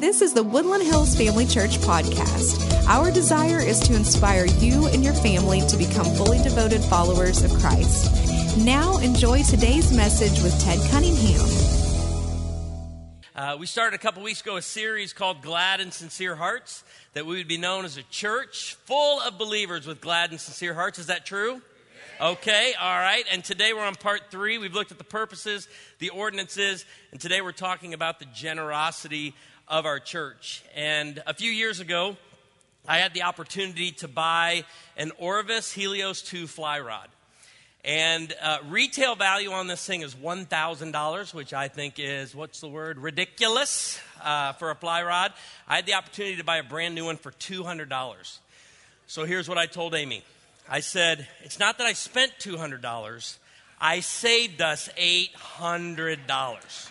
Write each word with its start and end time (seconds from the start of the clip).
This 0.00 0.22
is 0.22 0.32
the 0.32 0.42
Woodland 0.42 0.82
Hills 0.82 1.14
Family 1.14 1.44
Church 1.44 1.76
podcast. 1.80 2.86
Our 2.88 3.10
desire 3.10 3.60
is 3.60 3.78
to 3.80 3.94
inspire 3.94 4.46
you 4.46 4.86
and 4.86 5.04
your 5.04 5.12
family 5.12 5.60
to 5.68 5.76
become 5.76 6.06
fully 6.14 6.42
devoted 6.42 6.80
followers 6.80 7.42
of 7.42 7.50
Christ. 7.60 8.56
Now, 8.64 8.96
enjoy 8.96 9.42
today's 9.42 9.94
message 9.94 10.42
with 10.42 10.58
Ted 10.64 10.78
Cunningham. 10.90 11.46
Uh, 13.36 13.58
we 13.58 13.66
started 13.66 13.94
a 13.94 13.98
couple 13.98 14.22
weeks 14.22 14.40
ago 14.40 14.56
a 14.56 14.62
series 14.62 15.12
called 15.12 15.42
Glad 15.42 15.80
and 15.80 15.92
Sincere 15.92 16.34
Hearts 16.34 16.82
that 17.12 17.26
we 17.26 17.36
would 17.36 17.46
be 17.46 17.58
known 17.58 17.84
as 17.84 17.98
a 17.98 18.02
church 18.04 18.76
full 18.86 19.20
of 19.20 19.36
believers 19.36 19.86
with 19.86 20.00
glad 20.00 20.30
and 20.30 20.40
sincere 20.40 20.72
hearts. 20.72 20.98
Is 20.98 21.08
that 21.08 21.26
true? 21.26 21.60
Okay, 22.22 22.72
all 22.80 22.98
right. 22.98 23.24
And 23.30 23.44
today 23.44 23.74
we're 23.74 23.84
on 23.84 23.94
part 23.96 24.30
three. 24.30 24.56
We've 24.56 24.74
looked 24.74 24.92
at 24.92 24.98
the 24.98 25.04
purposes, 25.04 25.68
the 25.98 26.08
ordinances, 26.08 26.86
and 27.12 27.20
today 27.20 27.42
we're 27.42 27.52
talking 27.52 27.92
about 27.92 28.18
the 28.18 28.26
generosity 28.26 29.34
of 29.70 29.86
our 29.86 30.00
church. 30.00 30.62
And 30.74 31.22
a 31.26 31.32
few 31.32 31.50
years 31.50 31.78
ago, 31.80 32.16
I 32.88 32.98
had 32.98 33.14
the 33.14 33.22
opportunity 33.22 33.92
to 33.92 34.08
buy 34.08 34.64
an 34.96 35.12
Orvis 35.16 35.72
Helios 35.72 36.22
2 36.22 36.48
fly 36.48 36.80
rod. 36.80 37.08
And 37.84 38.34
uh, 38.42 38.58
retail 38.68 39.14
value 39.14 39.52
on 39.52 39.68
this 39.68 39.86
thing 39.86 40.02
is 40.02 40.14
$1,000, 40.14 41.34
which 41.34 41.54
I 41.54 41.68
think 41.68 41.94
is, 41.98 42.34
what's 42.34 42.60
the 42.60 42.68
word, 42.68 42.98
ridiculous 42.98 43.98
uh, 44.22 44.52
for 44.54 44.70
a 44.70 44.74
fly 44.74 45.02
rod. 45.02 45.32
I 45.66 45.76
had 45.76 45.86
the 45.86 45.94
opportunity 45.94 46.36
to 46.36 46.44
buy 46.44 46.58
a 46.58 46.62
brand 46.64 46.94
new 46.94 47.06
one 47.06 47.16
for 47.16 47.30
$200. 47.30 48.38
So 49.06 49.24
here's 49.24 49.48
what 49.48 49.56
I 49.56 49.66
told 49.66 49.94
Amy 49.94 50.24
I 50.68 50.80
said, 50.80 51.26
It's 51.42 51.58
not 51.58 51.78
that 51.78 51.86
I 51.86 51.94
spent 51.94 52.32
$200, 52.40 53.38
I 53.80 54.00
saved 54.00 54.60
us 54.60 54.90
$800. 54.98 56.90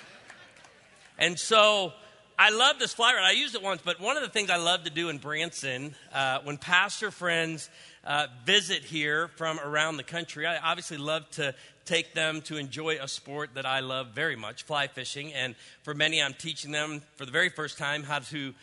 And 1.20 1.38
so 1.38 1.94
I 2.42 2.52
love 2.52 2.80
this 2.80 2.94
fly 2.94 3.14
rod. 3.14 3.24
I 3.26 3.32
used 3.32 3.54
it 3.54 3.62
once, 3.62 3.82
but 3.84 4.00
one 4.00 4.16
of 4.16 4.24
the 4.24 4.30
things 4.30 4.50
I 4.50 4.56
love 4.56 4.86
to 4.86 4.90
do 4.90 5.10
in 5.10 5.18
Branson, 5.18 5.94
uh, 6.14 6.40
when 6.46 6.58
pastor 6.58 7.12
friends 7.12 7.70
uh, 8.06 8.28
visit 8.46 8.86
here 8.86 9.28
from 9.36 9.60
around 9.60 9.98
the 9.98 10.04
country, 10.04 10.48
I 10.48 10.58
obviously 10.58 10.96
love 10.96 11.30
to 11.32 11.54
take 11.84 12.14
them 12.14 12.40
to 12.44 12.56
enjoy 12.56 12.96
a 13.02 13.10
sport 13.10 13.56
that 13.56 13.66
I 13.66 13.82
love 13.82 14.12
very 14.16 14.38
much, 14.38 14.64
fly 14.64 14.88
fishing. 14.88 15.34
And 15.34 15.54
for 15.84 15.94
many, 15.94 16.24
I'm 16.24 16.34
teaching 16.34 16.72
them 16.72 17.02
for 17.18 17.26
the 17.26 17.32
very 17.34 17.50
first 17.50 17.78
time 17.78 18.04
how 18.04 18.20
to 18.20 18.54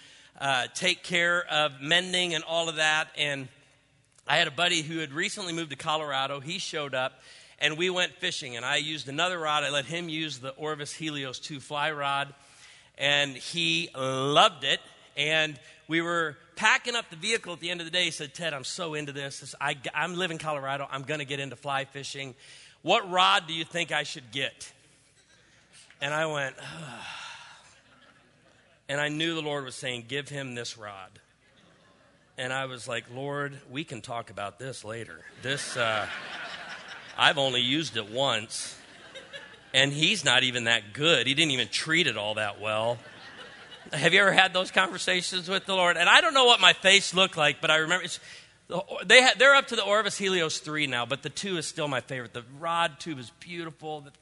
uh, 0.41 0.69
take 0.75 1.03
care 1.03 1.45
of 1.45 1.78
mending 1.78 2.34
and 2.34 2.45
all 2.45 2.70
of 2.70 2.77
that. 2.77 3.09
And 3.19 3.47
I 4.27 4.39
had 4.39 4.48
a 4.48 4.53
buddy 4.53 4.81
who 4.81 5.00
had 5.00 5.12
recently 5.12 5.53
moved 5.53 5.69
to 5.69 5.77
Colorado. 5.77 6.41
He 6.41 6.59
showed 6.59 6.95
up 6.95 7.20
and 7.59 7.77
we 7.77 7.91
went 7.91 8.15
fishing. 8.15 8.56
And 8.56 8.65
I 8.65 8.77
used 8.77 9.06
another 9.06 9.39
rod. 9.39 9.65
I 9.65 9.69
let 9.69 9.84
him 9.84 10.09
use 10.09 10.39
the 10.39 10.53
Orvis 10.53 10.95
Helios 10.95 11.39
2 11.41 11.61
fly 11.61 11.93
rod 11.93 12.33
and 12.98 13.36
he 13.36 13.91
loved 13.97 14.64
it. 14.64 14.80
And 15.16 15.58
we 15.89 16.00
were 16.00 16.36
packing 16.56 16.94
up 16.94 17.11
the 17.11 17.16
vehicle 17.16 17.53
at 17.53 17.61
the 17.61 17.70
end 17.70 17.80
of 17.80 17.86
the 17.86 17.91
day. 17.91 18.05
He 18.05 18.11
said, 18.11 18.34
Ted, 18.34 18.53
I'm 18.55 18.64
so 18.64 18.94
into 18.94 19.12
this. 19.12 19.55
I, 19.61 19.77
am 19.94 20.16
living 20.16 20.36
in 20.36 20.38
Colorado. 20.38 20.86
I'm 20.91 21.03
going 21.03 21.20
to 21.20 21.27
get 21.27 21.41
into 21.41 21.56
fly 21.56 21.84
fishing. 21.84 22.34
What 22.83 23.11
rod 23.11 23.47
do 23.47 23.55
you 23.55 23.64
think 23.64 23.92
I 23.92 24.03
should 24.03 24.30
get? 24.30 24.72
And 26.00 26.12
I 26.12 26.27
went, 26.27 26.56
and 28.88 29.00
I 29.00 29.08
knew 29.08 29.34
the 29.34 29.42
Lord 29.42 29.64
was 29.64 29.75
saying, 29.75 30.05
Give 30.08 30.28
him 30.28 30.55
this 30.55 30.77
rod. 30.77 31.10
And 32.38 32.53
I 32.53 32.66
was 32.66 32.86
like, 32.86 33.05
Lord, 33.14 33.58
we 33.70 33.83
can 33.83 34.03
talk 34.03 34.28
about 34.28 34.58
this 34.58 34.84
later. 34.84 35.20
This, 35.41 35.75
uh, 35.75 36.06
I've 37.16 37.38
only 37.38 37.62
used 37.62 37.97
it 37.97 38.10
once 38.10 38.77
and 39.77 39.92
he's 39.92 40.24
not 40.24 40.42
even 40.42 40.64
that 40.64 40.94
good. 40.94 41.27
He 41.27 41.34
didn't 41.34 41.52
even 41.52 41.69
treat 41.69 42.06
it 42.06 42.16
all 42.16 42.34
that 42.34 42.60
well. 42.62 42.98
Have 43.92 44.14
you 44.14 44.20
ever 44.22 44.32
had 44.32 44.55
those 44.55 44.70
conversations 44.70 45.50
with 45.50 45.66
the 45.66 45.74
Lord? 45.74 45.98
And 45.98 46.08
I 46.08 46.22
don't 46.22 46.32
know 46.32 46.46
what 46.46 46.60
my 46.60 46.72
face 46.72 47.12
looked 47.12 47.36
like, 47.36 47.60
but 47.60 47.70
I 47.70 47.77
remember 47.77 48.06
they 49.04 49.20
had, 49.20 49.38
they're 49.38 49.54
up 49.54 49.69
to 49.69 49.76
the 49.76 49.84
Orvis 49.84 50.16
Helios 50.16 50.60
3 50.60 50.86
now, 50.86 51.04
but 51.04 51.22
the 51.22 51.28
2 51.28 51.59
is 51.59 51.66
still 51.66 51.88
my 51.88 52.00
favorite. 52.00 52.32
The 52.32 52.42
rod 52.59 52.98
tube 52.98 53.19
is 53.19 53.31
beautiful. 53.38 54.00
The 54.00 54.12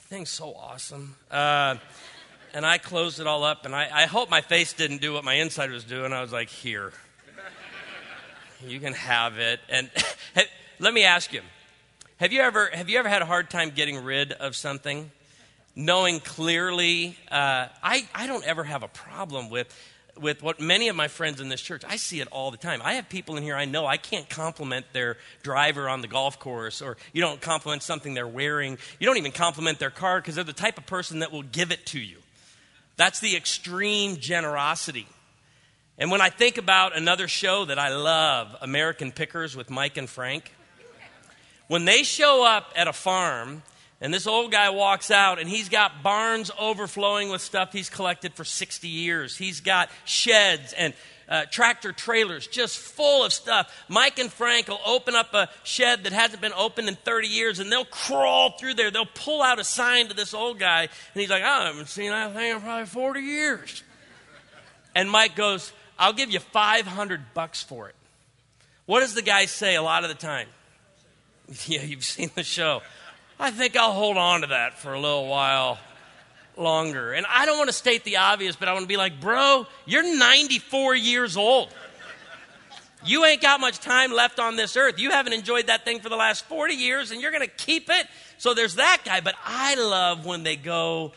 thing's 0.00 0.30
so 0.30 0.52
awesome. 0.54 1.14
Uh, 1.30 1.76
and 2.52 2.66
I 2.66 2.78
closed 2.78 3.20
it 3.20 3.26
all 3.28 3.44
up, 3.44 3.66
and 3.66 3.76
I, 3.76 3.88
I 3.92 4.06
hope 4.06 4.28
my 4.28 4.40
face 4.40 4.72
didn't 4.72 5.00
do 5.00 5.12
what 5.12 5.22
my 5.22 5.34
inside 5.34 5.70
was 5.70 5.84
doing. 5.84 6.12
I 6.12 6.20
was 6.20 6.32
like, 6.32 6.48
here. 6.48 6.92
You 8.66 8.80
can 8.80 8.94
have 8.94 9.38
it. 9.38 9.60
And 9.68 9.88
let 10.80 10.92
me 10.92 11.04
ask 11.04 11.32
you 11.32 11.42
have 12.18 12.32
you 12.32 12.40
ever, 12.40 12.68
have 12.72 12.88
you 12.88 12.98
ever 12.98 13.08
had 13.08 13.22
a 13.22 13.26
hard 13.26 13.48
time 13.48 13.70
getting 13.70 14.02
rid 14.02 14.32
of 14.32 14.56
something? 14.56 15.12
Knowing 15.76 16.18
clearly, 16.18 17.16
uh, 17.30 17.68
I, 17.80 18.08
I 18.12 18.26
don't 18.26 18.44
ever 18.44 18.64
have 18.64 18.82
a 18.82 18.88
problem 18.88 19.50
with, 19.50 19.72
with 20.20 20.42
what 20.42 20.58
many 20.58 20.88
of 20.88 20.96
my 20.96 21.06
friends 21.06 21.40
in 21.40 21.48
this 21.48 21.60
church, 21.60 21.84
I 21.86 21.94
see 21.94 22.18
it 22.18 22.26
all 22.32 22.50
the 22.50 22.56
time. 22.56 22.80
I 22.82 22.94
have 22.94 23.08
people 23.08 23.36
in 23.36 23.44
here 23.44 23.54
I 23.54 23.66
know 23.66 23.86
I 23.86 23.98
can't 23.98 24.28
compliment 24.28 24.86
their 24.92 25.16
driver 25.44 25.88
on 25.88 26.00
the 26.00 26.08
golf 26.08 26.40
course, 26.40 26.82
or 26.82 26.96
you 27.12 27.20
don't 27.20 27.40
compliment 27.40 27.84
something 27.84 28.14
they're 28.14 28.26
wearing. 28.26 28.78
You 28.98 29.06
don't 29.06 29.18
even 29.18 29.30
compliment 29.30 29.78
their 29.78 29.90
car 29.90 30.20
because 30.20 30.34
they're 30.34 30.42
the 30.42 30.52
type 30.52 30.76
of 30.76 30.86
person 30.86 31.20
that 31.20 31.30
will 31.30 31.44
give 31.44 31.70
it 31.70 31.86
to 31.86 32.00
you. 32.00 32.18
That's 32.96 33.20
the 33.20 33.36
extreme 33.36 34.16
generosity. 34.16 35.06
And 35.98 36.10
when 36.10 36.20
I 36.20 36.30
think 36.30 36.58
about 36.58 36.96
another 36.96 37.28
show 37.28 37.64
that 37.66 37.78
I 37.78 37.94
love, 37.94 38.56
American 38.60 39.12
Pickers 39.12 39.54
with 39.54 39.70
Mike 39.70 39.96
and 39.96 40.10
Frank, 40.10 40.52
when 41.68 41.84
they 41.84 42.02
show 42.02 42.44
up 42.44 42.72
at 42.74 42.88
a 42.88 42.92
farm, 42.92 43.62
and 44.00 44.12
this 44.14 44.26
old 44.26 44.52
guy 44.52 44.70
walks 44.70 45.10
out 45.10 45.40
and 45.40 45.48
he's 45.48 45.68
got 45.68 46.02
barns 46.02 46.50
overflowing 46.58 47.30
with 47.30 47.40
stuff 47.40 47.72
he's 47.72 47.90
collected 47.90 48.34
for 48.34 48.44
60 48.44 48.86
years. 48.86 49.36
He's 49.36 49.60
got 49.60 49.90
sheds 50.04 50.72
and 50.72 50.94
uh, 51.28 51.44
tractor 51.50 51.92
trailers 51.92 52.46
just 52.46 52.78
full 52.78 53.24
of 53.24 53.32
stuff. 53.32 53.84
Mike 53.88 54.18
and 54.18 54.32
Frank 54.32 54.68
will 54.68 54.80
open 54.86 55.16
up 55.16 55.34
a 55.34 55.48
shed 55.64 56.04
that 56.04 56.12
hasn't 56.12 56.40
been 56.40 56.52
opened 56.52 56.88
in 56.88 56.94
30 56.94 57.28
years 57.28 57.58
and 57.58 57.72
they'll 57.72 57.84
crawl 57.84 58.56
through 58.56 58.74
there. 58.74 58.90
They'll 58.92 59.04
pull 59.04 59.42
out 59.42 59.58
a 59.58 59.64
sign 59.64 60.08
to 60.08 60.14
this 60.14 60.32
old 60.32 60.60
guy 60.60 60.82
and 60.82 60.90
he's 61.14 61.30
like, 61.30 61.42
I 61.42 61.66
haven't 61.66 61.88
seen 61.88 62.10
that 62.10 62.34
thing 62.34 62.52
in 62.52 62.60
probably 62.60 62.86
40 62.86 63.20
years. 63.20 63.82
And 64.94 65.10
Mike 65.10 65.34
goes, 65.34 65.72
I'll 65.98 66.12
give 66.12 66.30
you 66.30 66.38
500 66.38 67.34
bucks 67.34 67.62
for 67.64 67.88
it. 67.88 67.94
What 68.86 69.00
does 69.00 69.14
the 69.14 69.22
guy 69.22 69.46
say 69.46 69.74
a 69.74 69.82
lot 69.82 70.04
of 70.04 70.08
the 70.08 70.14
time? 70.14 70.46
Yeah, 71.66 71.82
you've 71.82 72.04
seen 72.04 72.30
the 72.34 72.42
show. 72.42 72.82
I 73.40 73.50
think 73.50 73.76
I'll 73.76 73.92
hold 73.92 74.16
on 74.16 74.42
to 74.42 74.48
that 74.48 74.78
for 74.78 74.92
a 74.92 75.00
little 75.00 75.28
while 75.28 75.78
longer. 76.56 77.12
And 77.12 77.24
I 77.28 77.46
don't 77.46 77.56
want 77.56 77.68
to 77.68 77.74
state 77.74 78.04
the 78.04 78.18
obvious, 78.18 78.56
but 78.56 78.68
I 78.68 78.72
want 78.72 78.82
to 78.82 78.88
be 78.88 78.96
like, 78.96 79.20
bro, 79.20 79.66
you're 79.86 80.02
94 80.02 80.96
years 80.96 81.36
old. 81.36 81.72
You 83.04 83.24
ain't 83.24 83.40
got 83.40 83.60
much 83.60 83.78
time 83.78 84.12
left 84.12 84.40
on 84.40 84.56
this 84.56 84.76
earth. 84.76 84.98
You 84.98 85.10
haven't 85.10 85.32
enjoyed 85.32 85.68
that 85.68 85.84
thing 85.84 86.00
for 86.00 86.08
the 86.08 86.16
last 86.16 86.44
40 86.46 86.74
years, 86.74 87.12
and 87.12 87.22
you're 87.22 87.30
going 87.30 87.44
to 87.44 87.64
keep 87.64 87.88
it. 87.88 88.06
So 88.38 88.54
there's 88.54 88.74
that 88.74 89.02
guy. 89.04 89.20
But 89.20 89.36
I 89.44 89.76
love 89.76 90.26
when 90.26 90.42
they 90.42 90.56
go 90.56 91.12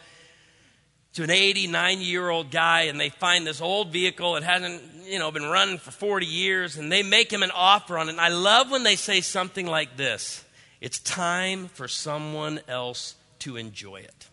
to 1.13 1.23
an 1.23 1.29
89 1.29 2.01
year 2.01 2.29
old 2.29 2.51
guy 2.51 2.83
and 2.83 2.99
they 2.99 3.09
find 3.09 3.45
this 3.45 3.61
old 3.61 3.91
vehicle. 3.91 4.33
That 4.33 4.43
hasn't 4.43 4.81
you 5.05 5.19
know 5.19 5.31
been 5.31 5.43
running 5.43 5.77
for 5.77 5.91
40 5.91 6.25
years 6.25 6.77
and 6.77 6.91
they 6.91 7.03
make 7.03 7.31
him 7.31 7.43
an 7.43 7.51
offer 7.51 7.97
on 7.97 8.07
it. 8.07 8.11
And 8.11 8.21
i 8.21 8.29
love 8.29 8.71
when 8.71 8.83
they 8.83 8.95
say 8.95 9.21
something 9.21 9.67
like 9.67 9.97
this. 9.97 10.43
It's 10.79 10.99
time 10.99 11.67
for 11.67 11.87
someone 11.87 12.59
else 12.67 13.15
to 13.39 13.57
enjoy 13.57 13.97
it. 13.97 14.27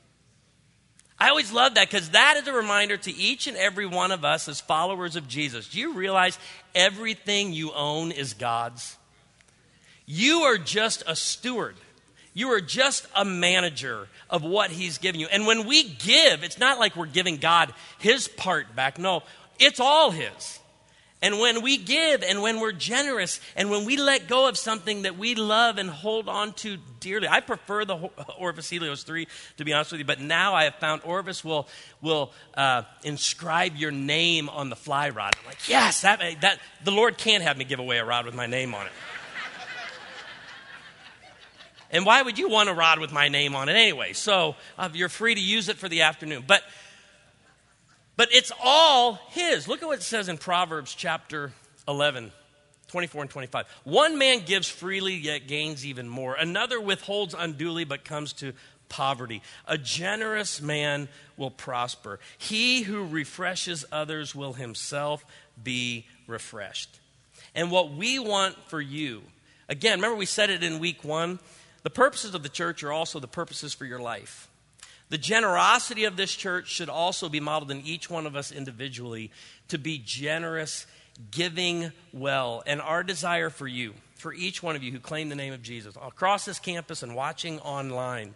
I 1.20 1.30
always 1.30 1.52
love 1.52 1.74
that 1.74 1.90
because 1.90 2.10
that 2.10 2.36
is 2.36 2.46
a 2.46 2.52
reminder 2.52 2.96
to 2.96 3.14
each 3.14 3.48
and 3.48 3.56
every 3.56 3.86
one 3.86 4.12
of 4.12 4.24
us 4.24 4.48
as 4.48 4.60
followers 4.60 5.16
of 5.16 5.26
jesus. 5.26 5.68
Do 5.68 5.80
you 5.80 5.94
realize 5.94 6.38
everything 6.74 7.52
you 7.52 7.72
own 7.72 8.12
is 8.12 8.34
god's? 8.34 8.96
You 10.06 10.42
are 10.42 10.56
just 10.56 11.02
a 11.06 11.16
steward 11.16 11.74
you 12.34 12.48
are 12.52 12.60
just 12.60 13.06
a 13.14 13.24
manager 13.24 14.08
of 14.30 14.42
what 14.42 14.70
He's 14.70 14.98
given 14.98 15.20
you. 15.20 15.28
And 15.28 15.46
when 15.46 15.66
we 15.66 15.84
give, 15.84 16.42
it's 16.42 16.58
not 16.58 16.78
like 16.78 16.96
we're 16.96 17.06
giving 17.06 17.36
God 17.36 17.72
His 17.98 18.28
part 18.28 18.74
back. 18.74 18.98
No, 18.98 19.22
it's 19.58 19.80
all 19.80 20.10
His. 20.10 20.58
And 21.20 21.40
when 21.40 21.62
we 21.62 21.78
give 21.78 22.22
and 22.22 22.42
when 22.42 22.60
we're 22.60 22.72
generous 22.72 23.40
and 23.56 23.70
when 23.70 23.84
we 23.84 23.96
let 23.96 24.28
go 24.28 24.48
of 24.48 24.56
something 24.56 25.02
that 25.02 25.18
we 25.18 25.34
love 25.34 25.78
and 25.78 25.90
hold 25.90 26.28
on 26.28 26.52
to 26.54 26.76
dearly, 27.00 27.26
I 27.26 27.40
prefer 27.40 27.84
the 27.84 27.96
Orvis 28.38 28.70
Helios 28.70 29.02
3, 29.02 29.26
to 29.56 29.64
be 29.64 29.72
honest 29.72 29.90
with 29.90 29.98
you, 29.98 30.04
but 30.04 30.20
now 30.20 30.54
I 30.54 30.64
have 30.64 30.76
found 30.76 31.02
Orvis 31.04 31.44
will, 31.44 31.66
will 32.00 32.32
uh, 32.54 32.82
inscribe 33.02 33.74
your 33.74 33.90
name 33.90 34.48
on 34.48 34.70
the 34.70 34.76
fly 34.76 35.08
rod. 35.08 35.34
I'm 35.40 35.46
like, 35.46 35.68
yes, 35.68 36.02
that, 36.02 36.20
that, 36.42 36.60
the 36.84 36.92
Lord 36.92 37.18
can't 37.18 37.42
have 37.42 37.56
me 37.56 37.64
give 37.64 37.80
away 37.80 37.98
a 37.98 38.04
rod 38.04 38.24
with 38.24 38.34
my 38.34 38.46
name 38.46 38.74
on 38.74 38.86
it. 38.86 38.92
And 41.90 42.04
why 42.04 42.22
would 42.22 42.38
you 42.38 42.48
want 42.48 42.68
a 42.68 42.74
rod 42.74 42.98
with 42.98 43.12
my 43.12 43.28
name 43.28 43.56
on 43.56 43.68
it 43.68 43.72
anyway? 43.72 44.12
So 44.12 44.56
uh, 44.76 44.88
you're 44.92 45.08
free 45.08 45.34
to 45.34 45.40
use 45.40 45.68
it 45.68 45.76
for 45.76 45.88
the 45.88 46.02
afternoon. 46.02 46.44
But, 46.46 46.62
but 48.16 48.28
it's 48.32 48.52
all 48.62 49.14
His. 49.30 49.66
Look 49.66 49.82
at 49.82 49.86
what 49.86 49.98
it 49.98 50.02
says 50.02 50.28
in 50.28 50.36
Proverbs 50.36 50.94
chapter 50.94 51.52
11, 51.86 52.30
24 52.88 53.22
and 53.22 53.30
25. 53.30 53.66
One 53.84 54.18
man 54.18 54.40
gives 54.44 54.68
freely, 54.68 55.14
yet 55.14 55.46
gains 55.48 55.86
even 55.86 56.08
more. 56.08 56.34
Another 56.34 56.80
withholds 56.80 57.34
unduly, 57.36 57.84
but 57.84 58.04
comes 58.04 58.34
to 58.34 58.52
poverty. 58.90 59.42
A 59.66 59.78
generous 59.78 60.60
man 60.60 61.08
will 61.36 61.50
prosper. 61.50 62.20
He 62.36 62.82
who 62.82 63.04
refreshes 63.04 63.84
others 63.90 64.34
will 64.34 64.54
himself 64.54 65.24
be 65.62 66.06
refreshed. 66.26 67.00
And 67.54 67.70
what 67.70 67.92
we 67.92 68.18
want 68.18 68.56
for 68.68 68.80
you, 68.80 69.22
again, 69.68 69.98
remember 69.98 70.16
we 70.16 70.26
said 70.26 70.50
it 70.50 70.62
in 70.62 70.78
week 70.78 71.04
one 71.04 71.38
the 71.82 71.90
purposes 71.90 72.34
of 72.34 72.42
the 72.42 72.48
church 72.48 72.82
are 72.82 72.92
also 72.92 73.20
the 73.20 73.28
purposes 73.28 73.74
for 73.74 73.84
your 73.84 74.00
life. 74.00 74.48
The 75.10 75.18
generosity 75.18 76.04
of 76.04 76.16
this 76.16 76.34
church 76.34 76.68
should 76.68 76.88
also 76.90 77.28
be 77.28 77.40
modeled 77.40 77.70
in 77.70 77.80
each 77.82 78.10
one 78.10 78.26
of 78.26 78.36
us 78.36 78.52
individually 78.52 79.30
to 79.68 79.78
be 79.78 80.02
generous, 80.04 80.86
giving 81.30 81.92
well. 82.12 82.62
And 82.66 82.80
our 82.80 83.02
desire 83.02 83.48
for 83.48 83.66
you, 83.66 83.94
for 84.16 84.34
each 84.34 84.62
one 84.62 84.76
of 84.76 84.82
you 84.82 84.92
who 84.92 84.98
claim 84.98 85.28
the 85.28 85.34
name 85.34 85.54
of 85.54 85.62
Jesus 85.62 85.96
across 85.96 86.44
this 86.44 86.58
campus 86.58 87.02
and 87.02 87.14
watching 87.14 87.58
online, 87.60 88.34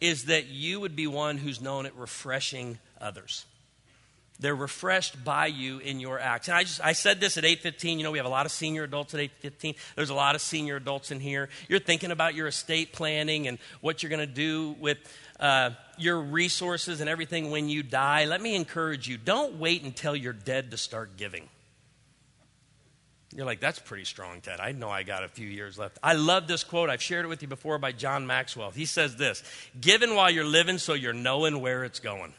is 0.00 0.26
that 0.26 0.46
you 0.46 0.78
would 0.78 0.94
be 0.94 1.06
one 1.06 1.38
who's 1.38 1.60
known 1.60 1.86
at 1.86 1.96
refreshing 1.96 2.78
others. 3.00 3.46
They're 4.38 4.54
refreshed 4.54 5.24
by 5.24 5.46
you 5.46 5.78
in 5.78 5.98
your 5.98 6.18
acts. 6.18 6.48
And 6.48 6.56
I 6.56 6.64
just 6.64 6.84
I 6.84 6.92
said 6.92 7.20
this 7.20 7.38
at 7.38 7.44
8:15. 7.44 7.98
You 7.98 8.04
know, 8.04 8.10
we 8.10 8.18
have 8.18 8.26
a 8.26 8.30
lot 8.30 8.44
of 8.44 8.52
senior 8.52 8.84
adults 8.84 9.14
at 9.14 9.20
8:15. 9.20 9.74
There's 9.94 10.10
a 10.10 10.14
lot 10.14 10.34
of 10.34 10.42
senior 10.42 10.76
adults 10.76 11.10
in 11.10 11.20
here. 11.20 11.48
You're 11.68 11.80
thinking 11.80 12.10
about 12.10 12.34
your 12.34 12.46
estate 12.46 12.92
planning 12.92 13.48
and 13.48 13.58
what 13.80 14.02
you're 14.02 14.10
going 14.10 14.20
to 14.20 14.26
do 14.26 14.76
with 14.78 14.98
uh, 15.40 15.70
your 15.96 16.20
resources 16.20 17.00
and 17.00 17.08
everything 17.08 17.50
when 17.50 17.68
you 17.68 17.82
die. 17.82 18.26
Let 18.26 18.42
me 18.42 18.54
encourage 18.54 19.08
you: 19.08 19.16
don't 19.16 19.58
wait 19.58 19.82
until 19.82 20.14
you're 20.14 20.34
dead 20.34 20.70
to 20.72 20.76
start 20.76 21.16
giving. 21.16 21.48
You're 23.34 23.46
like, 23.46 23.60
that's 23.60 23.78
pretty 23.78 24.04
strong, 24.04 24.40
Ted. 24.40 24.60
I 24.60 24.72
know 24.72 24.88
I 24.88 25.02
got 25.02 25.22
a 25.22 25.28
few 25.28 25.46
years 25.46 25.78
left. 25.78 25.98
I 26.02 26.14
love 26.14 26.46
this 26.46 26.64
quote. 26.64 26.88
I've 26.88 27.02
shared 27.02 27.26
it 27.26 27.28
with 27.28 27.42
you 27.42 27.48
before 27.48 27.76
by 27.78 27.92
John 27.92 28.26
Maxwell. 28.26 28.70
He 28.70 28.86
says 28.86 29.16
this 29.16 29.42
Giving 29.78 30.14
while 30.14 30.30
you're 30.30 30.44
living 30.44 30.78
so 30.78 30.94
you're 30.94 31.12
knowing 31.12 31.60
where 31.60 31.84
it's 31.84 32.00
going. 32.00 32.32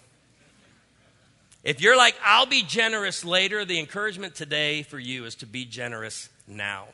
If 1.67 1.81
you're 1.81 1.97
like, 1.97 2.15
I'll 2.23 2.45
be 2.45 2.63
generous 2.63 3.25
later, 3.25 3.65
the 3.65 3.77
encouragement 3.77 4.35
today 4.35 4.83
for 4.83 4.97
you 4.97 5.25
is 5.25 5.35
to 5.35 5.45
be 5.45 5.65
generous 5.65 6.29
now. 6.47 6.85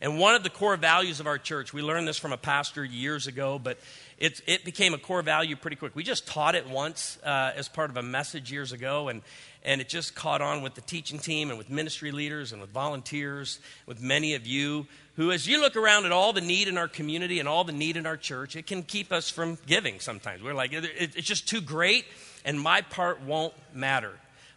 And 0.00 0.18
one 0.18 0.34
of 0.34 0.42
the 0.42 0.48
core 0.48 0.78
values 0.78 1.20
of 1.20 1.26
our 1.26 1.36
church, 1.36 1.74
we 1.74 1.82
learned 1.82 2.08
this 2.08 2.16
from 2.16 2.32
a 2.32 2.38
pastor 2.38 2.82
years 2.82 3.26
ago, 3.26 3.58
but 3.58 3.78
it, 4.16 4.40
it 4.46 4.64
became 4.64 4.94
a 4.94 4.98
core 4.98 5.20
value 5.20 5.54
pretty 5.54 5.76
quick. 5.76 5.94
We 5.94 6.02
just 6.02 6.26
taught 6.26 6.54
it 6.54 6.66
once 6.66 7.18
uh, 7.24 7.52
as 7.54 7.68
part 7.68 7.90
of 7.90 7.98
a 7.98 8.02
message 8.02 8.50
years 8.50 8.72
ago, 8.72 9.08
and, 9.08 9.20
and 9.62 9.82
it 9.82 9.88
just 9.90 10.14
caught 10.14 10.40
on 10.40 10.62
with 10.62 10.76
the 10.76 10.80
teaching 10.80 11.18
team 11.18 11.50
and 11.50 11.58
with 11.58 11.68
ministry 11.68 12.10
leaders 12.10 12.52
and 12.52 12.62
with 12.62 12.70
volunteers, 12.70 13.58
with 13.84 14.00
many 14.00 14.32
of 14.32 14.46
you 14.46 14.86
who, 15.16 15.30
as 15.30 15.46
you 15.46 15.60
look 15.60 15.76
around 15.76 16.06
at 16.06 16.12
all 16.12 16.32
the 16.32 16.40
need 16.40 16.68
in 16.68 16.78
our 16.78 16.88
community 16.88 17.38
and 17.38 17.46
all 17.46 17.64
the 17.64 17.72
need 17.72 17.98
in 17.98 18.06
our 18.06 18.16
church, 18.16 18.56
it 18.56 18.66
can 18.66 18.82
keep 18.82 19.12
us 19.12 19.28
from 19.28 19.58
giving 19.66 20.00
sometimes. 20.00 20.42
We're 20.42 20.54
like, 20.54 20.72
it, 20.72 20.84
it's 20.96 21.26
just 21.26 21.46
too 21.46 21.60
great 21.60 22.06
and 22.46 22.58
my 22.58 22.80
part 22.80 23.20
won't 23.20 23.52
matter. 23.74 24.12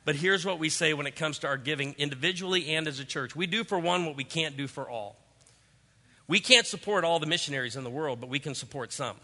But 0.06 0.16
here's 0.16 0.46
what 0.46 0.60
we 0.60 0.70
say 0.70 0.94
when 0.94 1.08
it 1.08 1.18
comes 1.18 1.40
to 1.40 1.48
our 1.48 1.58
giving, 1.58 1.94
individually 1.98 2.74
and 2.76 2.88
as 2.88 3.00
a 3.00 3.06
church 3.06 3.36
we 3.36 3.48
do 3.48 3.66
for 3.66 3.78
one 3.78 4.06
what 4.06 4.16
we 4.16 4.24
can't 4.24 4.56
do 4.56 4.68
for 4.68 4.90
all. 4.90 5.18
We 6.28 6.40
can't 6.40 6.66
support 6.66 7.04
all 7.04 7.20
the 7.20 7.26
missionaries 7.26 7.76
in 7.76 7.84
the 7.84 7.90
world, 7.90 8.22
but 8.22 8.30
we 8.30 8.40
can 8.40 8.56
support 8.56 8.94
some. 8.94 9.18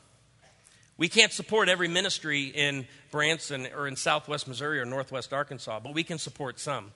We 0.97 1.07
can't 1.07 1.31
support 1.31 1.69
every 1.69 1.87
ministry 1.87 2.45
in 2.45 2.87
Branson 3.11 3.67
or 3.75 3.87
in 3.87 3.95
southwest 3.95 4.47
Missouri 4.47 4.79
or 4.79 4.85
northwest 4.85 5.31
Arkansas, 5.31 5.79
but 5.81 5.93
we 5.93 6.03
can 6.03 6.17
support 6.17 6.59
some. 6.59 6.91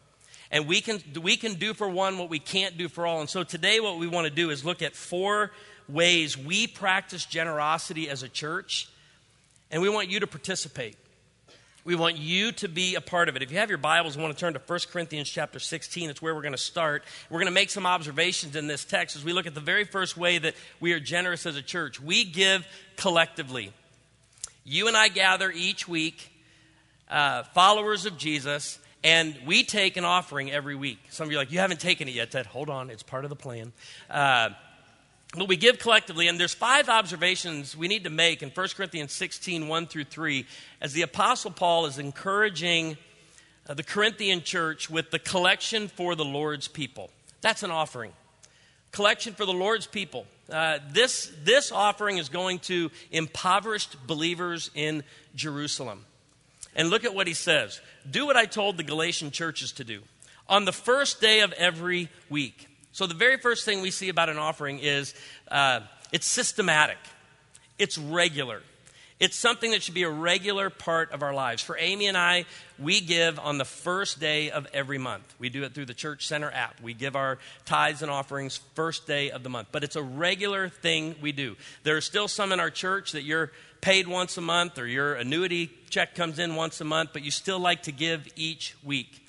And 0.51 0.67
we 0.67 0.81
can, 0.81 0.99
we 1.21 1.37
can 1.37 1.55
do 1.55 1.75
for 1.75 1.87
one 1.87 2.17
what 2.17 2.29
we 2.29 2.39
can't 2.39 2.77
do 2.77 2.89
for 2.89 3.05
all. 3.05 3.19
And 3.19 3.29
so 3.29 3.43
today, 3.43 3.79
what 3.79 3.99
we 3.99 4.07
want 4.07 4.25
to 4.25 4.33
do 4.33 4.49
is 4.49 4.65
look 4.65 4.81
at 4.81 4.95
four 4.95 5.51
ways 5.87 6.37
we 6.37 6.65
practice 6.65 7.25
generosity 7.25 8.09
as 8.09 8.23
a 8.23 8.29
church, 8.29 8.89
and 9.69 9.81
we 9.81 9.89
want 9.89 10.09
you 10.09 10.21
to 10.21 10.27
participate. 10.27 10.95
We 11.89 11.95
want 11.95 12.17
you 12.17 12.51
to 12.51 12.67
be 12.67 12.93
a 12.93 13.01
part 13.01 13.29
of 13.29 13.35
it. 13.35 13.41
If 13.41 13.51
you 13.51 13.57
have 13.57 13.69
your 13.69 13.79
Bibles 13.79 14.13
and 14.13 14.21
want 14.21 14.37
to 14.37 14.39
turn 14.39 14.53
to 14.53 14.61
1 14.63 14.79
Corinthians 14.91 15.27
chapter 15.27 15.57
16, 15.57 16.11
it's 16.11 16.21
where 16.21 16.35
we're 16.35 16.43
going 16.43 16.51
to 16.51 16.57
start. 16.59 17.03
We're 17.31 17.39
going 17.39 17.47
to 17.47 17.51
make 17.51 17.71
some 17.71 17.87
observations 17.87 18.55
in 18.55 18.67
this 18.67 18.85
text 18.85 19.15
as 19.15 19.23
we 19.23 19.33
look 19.33 19.47
at 19.47 19.55
the 19.55 19.59
very 19.59 19.85
first 19.85 20.15
way 20.15 20.37
that 20.37 20.53
we 20.79 20.93
are 20.93 20.99
generous 20.99 21.47
as 21.47 21.55
a 21.55 21.63
church. 21.63 21.99
We 21.99 22.25
give 22.25 22.67
collectively. 22.95 23.73
You 24.63 24.87
and 24.87 24.95
I 24.95 25.07
gather 25.07 25.49
each 25.49 25.87
week, 25.87 26.31
uh, 27.09 27.41
followers 27.55 28.05
of 28.05 28.19
Jesus, 28.19 28.77
and 29.03 29.35
we 29.47 29.63
take 29.63 29.97
an 29.97 30.05
offering 30.05 30.51
every 30.51 30.75
week. 30.75 30.99
Some 31.09 31.25
of 31.25 31.31
you 31.31 31.39
are 31.39 31.41
like, 31.41 31.51
you 31.51 31.57
haven't 31.57 31.79
taken 31.79 32.07
it 32.07 32.13
yet, 32.13 32.29
Ted. 32.29 32.45
Hold 32.45 32.69
on, 32.69 32.91
it's 32.91 33.01
part 33.01 33.25
of 33.25 33.29
the 33.29 33.35
plan. 33.35 33.73
Uh, 34.11 34.49
but 35.35 35.47
we 35.47 35.57
give 35.57 35.77
collectively, 35.77 36.27
and 36.27 36.39
there's 36.39 36.55
five 36.55 36.89
observations 36.89 37.77
we 37.77 37.87
need 37.87 38.05
to 38.05 38.09
make 38.09 38.41
in 38.41 38.49
1 38.49 38.67
Corinthians 38.75 39.11
16, 39.13 39.67
1 39.67 39.85
through 39.85 40.05
3, 40.05 40.45
as 40.81 40.93
the 40.93 41.03
Apostle 41.03 41.51
Paul 41.51 41.85
is 41.85 41.99
encouraging 41.99 42.97
uh, 43.67 43.75
the 43.75 43.83
Corinthian 43.83 44.41
church 44.41 44.89
with 44.89 45.11
the 45.11 45.19
collection 45.19 45.87
for 45.87 46.15
the 46.15 46.25
Lord's 46.25 46.67
people. 46.67 47.11
That's 47.41 47.61
an 47.61 47.69
offering. 47.69 48.11
Collection 48.91 49.33
for 49.33 49.45
the 49.45 49.53
Lord's 49.53 49.85
people. 49.85 50.25
Uh, 50.51 50.79
this, 50.91 51.31
this 51.43 51.71
offering 51.71 52.17
is 52.17 52.29
going 52.29 52.57
to 52.59 52.89
impoverished 53.11 54.07
believers 54.07 54.71
in 54.73 55.03
Jerusalem. 55.35 56.05
And 56.75 56.89
look 56.89 57.05
at 57.05 57.13
what 57.13 57.27
he 57.27 57.35
says 57.35 57.81
Do 58.09 58.25
what 58.25 58.35
I 58.35 58.45
told 58.45 58.77
the 58.77 58.83
Galatian 58.83 59.29
churches 59.29 59.73
to 59.73 59.83
do. 59.83 60.01
On 60.47 60.65
the 60.65 60.71
first 60.71 61.21
day 61.21 61.41
of 61.41 61.53
every 61.53 62.09
week, 62.31 62.68
so, 62.91 63.05
the 63.05 63.13
very 63.13 63.37
first 63.37 63.65
thing 63.65 63.81
we 63.81 63.91
see 63.91 64.09
about 64.09 64.29
an 64.29 64.37
offering 64.37 64.79
is 64.79 65.13
uh, 65.49 65.81
it's 66.11 66.27
systematic, 66.27 66.97
it's 67.77 67.97
regular. 67.97 68.61
It's 69.19 69.35
something 69.35 69.71
that 69.71 69.83
should 69.83 69.95
be 69.95 70.03
a 70.03 70.09
regular 70.09 70.69
part 70.69 71.11
of 71.11 71.23
our 71.23 71.33
lives. 71.33 71.61
For 71.61 71.77
Amy 71.77 72.07
and 72.07 72.17
I, 72.17 72.45
we 72.77 73.01
give 73.01 73.37
on 73.37 73.57
the 73.57 73.65
first 73.65 74.21
day 74.21 74.49
of 74.49 74.65
every 74.73 74.97
month. 74.97 75.35
We 75.37 75.49
do 75.49 75.63
it 75.63 75.73
through 75.73 75.87
the 75.87 75.93
Church 75.93 76.25
Center 76.25 76.49
app. 76.49 76.79
We 76.79 76.93
give 76.93 77.17
our 77.17 77.37
tithes 77.65 78.01
and 78.01 78.09
offerings 78.09 78.61
first 78.75 79.07
day 79.07 79.29
of 79.31 79.43
the 79.43 79.49
month. 79.49 79.67
But 79.73 79.83
it's 79.83 79.97
a 79.97 80.01
regular 80.01 80.69
thing 80.69 81.15
we 81.21 81.33
do. 81.33 81.57
There 81.83 81.97
are 81.97 82.01
still 82.01 82.29
some 82.29 82.53
in 82.53 82.61
our 82.61 82.69
church 82.69 83.11
that 83.11 83.23
you're 83.23 83.51
paid 83.81 84.07
once 84.07 84.37
a 84.37 84.41
month 84.41 84.79
or 84.79 84.87
your 84.87 85.15
annuity 85.15 85.69
check 85.89 86.15
comes 86.15 86.39
in 86.39 86.55
once 86.55 86.79
a 86.79 86.85
month, 86.85 87.09
but 87.11 87.21
you 87.21 87.31
still 87.31 87.59
like 87.59 87.83
to 87.83 87.91
give 87.91 88.25
each 88.37 88.73
week. 88.85 89.28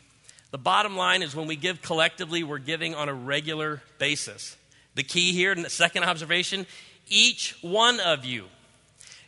The 0.50 0.58
bottom 0.58 0.97
line 0.97 1.23
is 1.23 1.35
when 1.35 1.47
we 1.47 1.56
give 1.56 1.81
collectively, 1.81 2.43
we're 2.43 2.58
giving 2.58 2.94
on 2.94 3.08
a 3.08 3.14
regular 3.14 3.82
basis. 3.99 4.56
The 4.97 5.05
key 5.05 5.32
here, 5.32 5.52
in 5.52 5.62
the 5.62 5.70
second 5.70 6.02
observation, 6.02 6.67
each 7.08 7.56
one 7.62 8.00
of 8.00 8.25
you, 8.25 8.47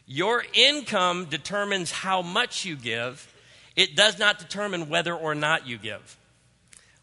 your 0.07 0.45
income 0.53 1.27
determines 1.27 1.93
how 1.93 2.23
much 2.23 2.65
you 2.65 2.77
give. 2.77 3.33
It 3.77 3.95
does 3.95 4.19
not 4.19 4.41
determine 4.41 4.89
whether 4.89 5.15
or 5.15 5.35
not 5.35 5.67
you 5.67 5.79
give. 5.79 6.17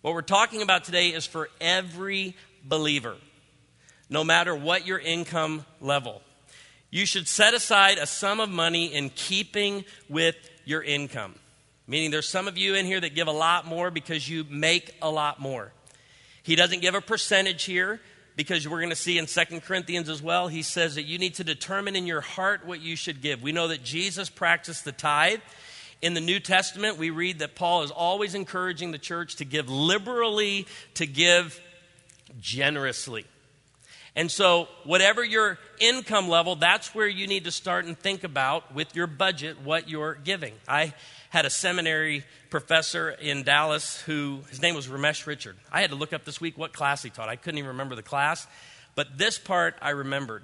What 0.02 0.14
we're 0.14 0.22
talking 0.22 0.62
about 0.62 0.84
today 0.84 1.10
is 1.10 1.26
for 1.26 1.50
every 1.62 2.36
believer, 2.64 3.16
no 4.10 4.24
matter 4.24 4.54
what 4.54 4.86
your 4.86 5.00
income 5.00 5.66
level. 5.80 6.22
You 6.92 7.06
should 7.06 7.28
set 7.28 7.54
aside 7.54 7.98
a 7.98 8.06
sum 8.06 8.40
of 8.40 8.50
money 8.50 8.94
in 8.94 9.12
keeping 9.12 9.86
with 10.10 10.36
your 10.66 10.84
income. 10.84 11.36
Meaning, 11.90 12.12
there's 12.12 12.30
some 12.30 12.48
of 12.48 12.56
you 12.56 12.76
in 12.76 12.86
here 12.86 13.02
that 13.02 13.16
give 13.16 13.28
a 13.28 13.32
lot 13.32 13.66
more 13.66 13.90
because 13.90 14.30
you 14.30 14.46
make 14.48 14.94
a 15.02 15.10
lot 15.10 15.40
more. 15.40 15.74
He 16.44 16.56
doesn't 16.56 16.82
give 16.84 16.94
a 16.94 17.02
percentage 17.02 17.64
here 17.64 18.00
because 18.36 18.68
we're 18.68 18.78
going 18.78 18.92
to 18.92 18.96
see 18.96 19.18
in 19.18 19.26
Second 19.26 19.64
Corinthians 19.64 20.08
as 20.08 20.22
well, 20.22 20.48
he 20.48 20.62
says 20.62 20.96
that 20.96 21.04
you 21.04 21.18
need 21.18 21.34
to 21.34 21.44
determine 21.44 21.96
in 21.96 22.06
your 22.06 22.22
heart 22.22 22.64
what 22.64 22.80
you 22.80 22.96
should 22.96 23.24
give. 23.24 23.42
We 23.42 23.52
know 23.52 23.70
that 23.70 23.84
Jesus 23.84 24.30
practiced 24.30 24.86
the 24.86 24.92
tithe. 24.92 25.40
In 26.02 26.14
the 26.14 26.22
New 26.22 26.40
Testament, 26.40 27.00
we 27.00 27.10
read 27.10 27.40
that 27.40 27.56
Paul 27.56 27.82
is 27.82 27.90
always 27.90 28.36
encouraging 28.36 28.92
the 28.92 29.00
church 29.00 29.38
to 29.38 29.46
give 29.46 29.68
liberally, 29.68 30.68
to 30.94 31.08
give 31.08 31.60
generously. 32.40 33.26
And 34.16 34.32
so, 34.32 34.68
whatever 34.84 35.24
your 35.24 35.60
income 35.80 36.28
level, 36.30 36.56
that's 36.56 36.96
where 36.96 37.08
you 37.08 37.28
need 37.28 37.46
to 37.46 37.52
start 37.52 37.86
and 37.86 37.98
think 37.98 38.24
about 38.24 38.74
with 38.74 38.96
your 38.96 39.08
budget 39.08 39.62
what 39.64 39.88
you're 39.88 40.16
giving. 40.16 40.54
I 40.68 40.94
had 41.30 41.46
a 41.46 41.50
seminary 41.50 42.26
professor 42.50 43.12
in 43.12 43.44
Dallas 43.44 44.02
who, 44.02 44.40
his 44.50 44.62
name 44.62 44.74
was 44.74 44.88
Ramesh 44.88 45.28
Richard. 45.28 45.56
I 45.72 45.82
had 45.82 45.92
to 45.92 45.96
look 45.96 46.12
up 46.12 46.26
this 46.26 46.42
week 46.42 46.58
what 46.58 46.74
class 46.74 47.04
he 47.04 47.12
taught. 47.12 47.30
I 47.30 47.36
couldn't 47.36 47.60
even 47.60 47.70
remember 47.70 47.96
the 47.96 48.04
class, 48.04 48.48
but 48.96 49.18
this 49.18 49.38
part 49.38 49.76
I 49.82 49.92
remembered. 49.92 50.44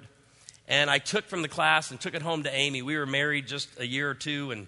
And 0.68 0.88
I 0.88 0.98
took 0.98 1.26
from 1.26 1.42
the 1.42 1.48
class 1.48 1.90
and 1.90 2.00
took 2.00 2.14
it 2.14 2.22
home 2.22 2.44
to 2.44 2.54
Amy. 2.54 2.82
We 2.82 2.96
were 2.96 3.06
married 3.06 3.46
just 3.46 3.68
a 3.80 3.86
year 3.86 4.08
or 4.08 4.14
two 4.14 4.52
and 4.52 4.66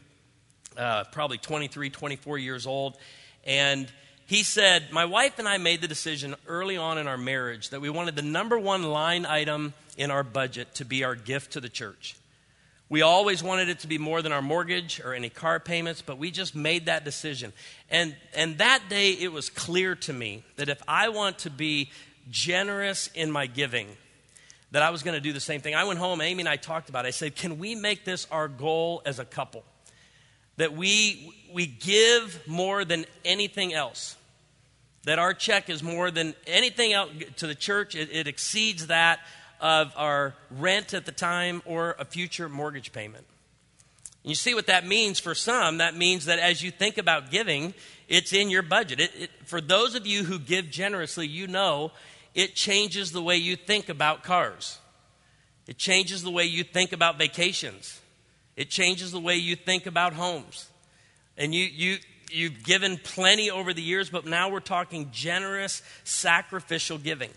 uh, 0.76 1.05
probably 1.12 1.38
23, 1.38 1.90
24 1.90 2.38
years 2.38 2.67
old. 2.67 2.97
And 3.45 3.90
he 4.28 4.42
said, 4.42 4.92
My 4.92 5.06
wife 5.06 5.38
and 5.38 5.49
I 5.49 5.56
made 5.56 5.80
the 5.80 5.88
decision 5.88 6.37
early 6.47 6.76
on 6.76 6.99
in 6.99 7.08
our 7.08 7.16
marriage 7.16 7.70
that 7.70 7.80
we 7.80 7.88
wanted 7.88 8.14
the 8.14 8.20
number 8.20 8.58
one 8.58 8.82
line 8.82 9.25
item 9.25 9.73
in 9.97 10.11
our 10.11 10.23
budget 10.23 10.75
to 10.75 10.85
be 10.85 11.02
our 11.02 11.14
gift 11.14 11.52
to 11.52 11.62
the 11.62 11.70
church. 11.70 12.14
We 12.90 13.00
always 13.00 13.42
wanted 13.42 13.70
it 13.70 13.78
to 13.80 13.87
be 13.87 13.97
more 13.97 14.20
than 14.20 14.32
our 14.32 14.42
mortgage 14.42 15.00
or 15.00 15.14
any 15.14 15.30
car 15.30 15.58
payments, 15.58 16.02
but 16.02 16.18
we 16.18 16.30
just 16.30 16.54
made 16.54 16.87
that 16.87 17.06
decision. 17.06 17.54
And, 17.90 18.14
and 18.35 18.58
that 18.58 18.82
day, 18.90 19.12
it 19.12 19.32
was 19.32 19.49
clear 19.49 19.94
to 19.94 20.12
me 20.12 20.42
that 20.56 20.68
if 20.68 20.82
I 20.87 21.08
want 21.08 21.38
to 21.40 21.50
be 21.50 21.90
generous 22.30 23.08
in 23.14 23.30
my 23.30 23.47
giving, 23.47 23.88
that 24.73 24.82
I 24.82 24.90
was 24.90 25.02
going 25.02 25.14
to 25.14 25.23
do 25.23 25.32
the 25.32 25.40
same 25.40 25.62
thing. 25.62 25.75
I 25.75 25.85
went 25.85 26.00
home, 26.00 26.20
Amy 26.20 26.42
and 26.42 26.49
I 26.50 26.56
talked 26.56 26.90
about 26.90 27.06
it. 27.06 27.08
I 27.08 27.12
said, 27.12 27.35
Can 27.35 27.58
we 27.58 27.75
make 27.75 28.04
this 28.04 28.26
our 28.30 28.47
goal 28.47 29.00
as 29.06 29.18
a 29.18 29.25
couple? 29.25 29.64
That 30.58 30.75
we, 30.75 31.32
we 31.50 31.66
give 31.66 32.47
more 32.47 32.85
than 32.85 33.06
anything 33.25 33.73
else. 33.73 34.16
That 35.09 35.19
our 35.19 35.33
check 35.33 35.71
is 35.71 35.83
more 35.83 36.11
than 36.11 36.35
anything 36.47 36.93
else 36.93 37.11
to 37.37 37.47
the 37.47 37.55
church, 37.55 37.95
it, 37.95 38.11
it 38.12 38.27
exceeds 38.27 38.88
that 38.88 39.21
of 39.59 39.91
our 39.97 40.35
rent 40.50 40.93
at 40.93 41.07
the 41.07 41.12
time 41.12 41.62
or 41.65 41.97
a 41.99 42.05
future 42.05 42.47
mortgage 42.47 42.93
payment. 42.93 43.25
You 44.23 44.35
see 44.35 44.55
what 44.55 44.67
that 44.67 44.87
means 44.87 45.19
for 45.19 45.35
some? 45.35 45.79
That 45.79 45.97
means 45.97 46.27
that 46.27 46.38
as 46.38 46.62
you 46.62 46.71
think 46.71 46.99
about 46.99 47.31
giving, 47.31 47.73
it's 48.07 48.35
in 48.35 48.50
your 48.50 48.61
budget. 48.61 49.00
It, 49.00 49.11
it, 49.19 49.31
for 49.47 49.62
those 49.62 49.95
of 49.95 50.07
you 50.07 50.25
who 50.25 50.38
give 50.38 50.69
generously, 50.69 51.27
you 51.27 51.47
know 51.47 51.91
it 52.35 52.55
changes 52.55 53.11
the 53.11 53.23
way 53.23 53.38
you 53.38 53.57
think 53.57 53.88
about 53.88 54.23
cars. 54.23 54.77
It 55.67 55.79
changes 55.79 56.23
the 56.23 56.31
way 56.31 56.45
you 56.45 56.65
think 56.65 56.93
about 56.93 57.17
vacations. 57.17 57.99
It 58.57 58.69
changes 58.69 59.11
the 59.11 59.21
way 59.21 59.37
you 59.37 59.57
think 59.57 59.87
about 59.87 60.12
homes. 60.12 60.69
And 61.38 61.55
you, 61.55 61.65
you, 61.65 61.97
you've 62.30 62.62
given 62.62 62.99
plenty 62.99 63.50
over 63.50 63.73
the 63.73 63.82
years, 63.82 64.11
but 64.11 64.26
now 64.26 64.49
we're 64.49 64.61
talking 64.61 65.11
generous, 65.12 65.82
sacrificial 66.04 66.99
giving. 66.99 67.30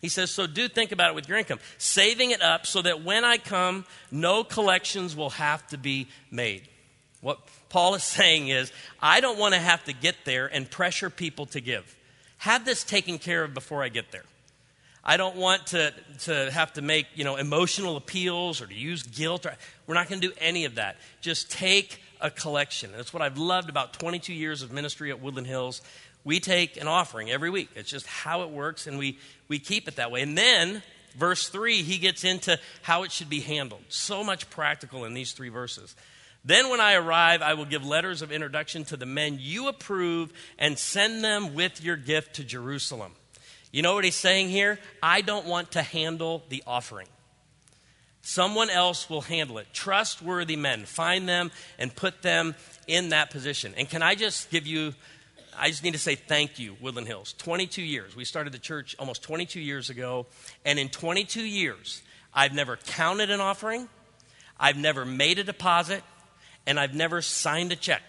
He 0.00 0.08
says, 0.08 0.30
so 0.30 0.46
do 0.46 0.68
think 0.68 0.92
about 0.92 1.10
it 1.10 1.14
with 1.14 1.28
your 1.28 1.38
income, 1.38 1.60
saving 1.78 2.30
it 2.30 2.42
up 2.42 2.66
so 2.66 2.82
that 2.82 3.02
when 3.02 3.24
I 3.24 3.38
come, 3.38 3.86
no 4.10 4.44
collections 4.44 5.16
will 5.16 5.30
have 5.30 5.66
to 5.68 5.78
be 5.78 6.08
made. 6.30 6.68
What 7.22 7.38
Paul 7.70 7.94
is 7.94 8.04
saying 8.04 8.48
is, 8.48 8.70
I 9.00 9.20
don't 9.20 9.38
want 9.38 9.54
to 9.54 9.60
have 9.60 9.82
to 9.84 9.92
get 9.92 10.16
there 10.24 10.46
and 10.46 10.70
pressure 10.70 11.08
people 11.08 11.46
to 11.46 11.60
give. 11.60 11.96
Have 12.38 12.66
this 12.66 12.84
taken 12.84 13.18
care 13.18 13.44
of 13.44 13.54
before 13.54 13.82
I 13.82 13.88
get 13.88 14.12
there. 14.12 14.24
I 15.02 15.16
don't 15.16 15.36
want 15.36 15.68
to, 15.68 15.92
to 16.20 16.50
have 16.50 16.74
to 16.74 16.82
make 16.82 17.06
you 17.14 17.24
know, 17.24 17.36
emotional 17.36 17.96
appeals 17.96 18.60
or 18.62 18.66
to 18.66 18.74
use 18.74 19.02
guilt. 19.02 19.44
Or, 19.46 19.54
we're 19.86 19.94
not 19.94 20.08
going 20.08 20.20
to 20.20 20.28
do 20.28 20.34
any 20.38 20.64
of 20.64 20.76
that. 20.76 20.96
Just 21.20 21.50
take 21.50 22.00
a 22.24 22.30
collection. 22.30 22.90
That's 22.96 23.12
what 23.12 23.22
I've 23.22 23.38
loved 23.38 23.68
about 23.68 23.92
22 23.92 24.34
years 24.34 24.62
of 24.62 24.72
ministry 24.72 25.10
at 25.10 25.20
Woodland 25.20 25.46
Hills 25.46 25.80
we 26.24 26.40
take 26.40 26.78
an 26.78 26.88
offering 26.88 27.30
every 27.30 27.50
week. 27.50 27.68
It's 27.76 27.90
just 27.90 28.06
how 28.06 28.42
it 28.42 28.50
works, 28.50 28.86
and 28.86 28.98
we, 28.98 29.18
we 29.48 29.58
keep 29.58 29.86
it 29.86 29.96
that 29.96 30.10
way. 30.10 30.22
And 30.22 30.36
then, 30.36 30.82
verse 31.16 31.48
3, 31.48 31.82
he 31.82 31.98
gets 31.98 32.24
into 32.24 32.58
how 32.82 33.02
it 33.02 33.12
should 33.12 33.28
be 33.28 33.40
handled. 33.40 33.82
So 33.90 34.24
much 34.24 34.48
practical 34.50 35.04
in 35.04 35.14
these 35.14 35.32
three 35.32 35.50
verses. 35.50 35.94
Then, 36.44 36.70
when 36.70 36.80
I 36.80 36.94
arrive, 36.94 37.42
I 37.42 37.54
will 37.54 37.66
give 37.66 37.84
letters 37.84 38.22
of 38.22 38.32
introduction 38.32 38.84
to 38.86 38.96
the 38.96 39.06
men 39.06 39.38
you 39.38 39.68
approve 39.68 40.32
and 40.58 40.78
send 40.78 41.22
them 41.22 41.54
with 41.54 41.84
your 41.84 41.96
gift 41.96 42.36
to 42.36 42.44
Jerusalem. 42.44 43.12
You 43.70 43.82
know 43.82 43.94
what 43.94 44.04
he's 44.04 44.14
saying 44.14 44.48
here? 44.48 44.78
I 45.02 45.20
don't 45.20 45.46
want 45.46 45.72
to 45.72 45.82
handle 45.82 46.44
the 46.48 46.62
offering. 46.66 47.08
Someone 48.26 48.70
else 48.70 49.10
will 49.10 49.20
handle 49.20 49.58
it. 49.58 49.66
Trustworthy 49.74 50.56
men. 50.56 50.86
Find 50.86 51.28
them 51.28 51.50
and 51.78 51.94
put 51.94 52.22
them 52.22 52.54
in 52.86 53.10
that 53.10 53.28
position. 53.30 53.74
And 53.76 53.88
can 53.88 54.02
I 54.02 54.14
just 54.14 54.50
give 54.50 54.66
you 54.66 54.94
I 55.56 55.68
just 55.68 55.84
need 55.84 55.92
to 55.92 56.00
say 56.00 56.16
thank 56.16 56.58
you, 56.58 56.74
Woodland 56.80 57.06
Hills. 57.06 57.32
22 57.38 57.80
years. 57.80 58.16
We 58.16 58.24
started 58.24 58.52
the 58.52 58.58
church 58.58 58.96
almost 58.98 59.22
22 59.22 59.60
years 59.60 59.88
ago. 59.88 60.26
And 60.64 60.80
in 60.80 60.88
22 60.88 61.42
years, 61.42 62.02
I've 62.32 62.52
never 62.52 62.76
counted 62.76 63.30
an 63.30 63.40
offering, 63.40 63.88
I've 64.58 64.76
never 64.76 65.04
made 65.04 65.38
a 65.38 65.44
deposit, 65.44 66.02
and 66.66 66.80
I've 66.80 66.94
never 66.94 67.22
signed 67.22 67.70
a 67.70 67.76
check. 67.76 68.02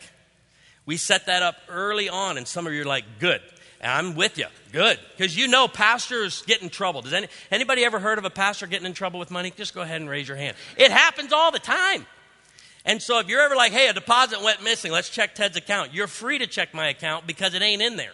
We 0.88 0.98
set 0.98 1.28
that 1.28 1.44
up 1.44 1.58
early 1.70 2.10
on, 2.10 2.38
and 2.38 2.48
some 2.48 2.66
of 2.66 2.74
you 2.74 2.82
are 2.82 2.86
like, 2.86 3.06
good. 3.20 3.42
I'm 3.86 4.16
with 4.16 4.38
you. 4.38 4.46
Good. 4.72 5.00
Because 5.16 5.38
you 5.38 5.48
know 5.48 5.68
pastors 5.68 6.42
get 6.44 6.62
in 6.62 6.70
trouble. 6.70 7.02
Does 7.02 7.14
any, 7.14 7.28
anybody 7.52 7.86
ever 7.86 8.00
heard 8.00 8.18
of 8.18 8.26
a 8.26 8.30
pastor 8.30 8.68
getting 8.68 8.86
in 8.86 8.94
trouble 8.94 9.20
with 9.20 9.32
money? 9.32 9.52
Just 9.56 9.74
go 9.74 9.82
ahead 9.82 10.02
and 10.02 10.10
raise 10.10 10.28
your 10.28 10.38
hand. 10.38 10.58
It 10.78 10.92
happens 10.92 11.32
all 11.32 11.52
the 11.52 11.60
time. 11.60 12.06
And 12.86 13.02
so 13.02 13.20
if 13.20 13.28
you're 13.28 13.42
ever 13.42 13.56
like, 13.56 13.72
hey, 13.72 13.88
a 13.88 13.94
deposit 13.94 14.42
went 14.44 14.64
missing, 14.64 14.92
let's 14.92 15.10
check 15.10 15.34
Ted's 15.34 15.58
account, 15.58 15.94
you're 15.94 16.08
free 16.08 16.38
to 16.40 16.48
check 16.48 16.74
my 16.74 16.90
account 16.90 17.26
because 17.26 17.54
it 17.54 17.62
ain't 17.62 17.82
in 17.82 17.96
there. 17.96 18.14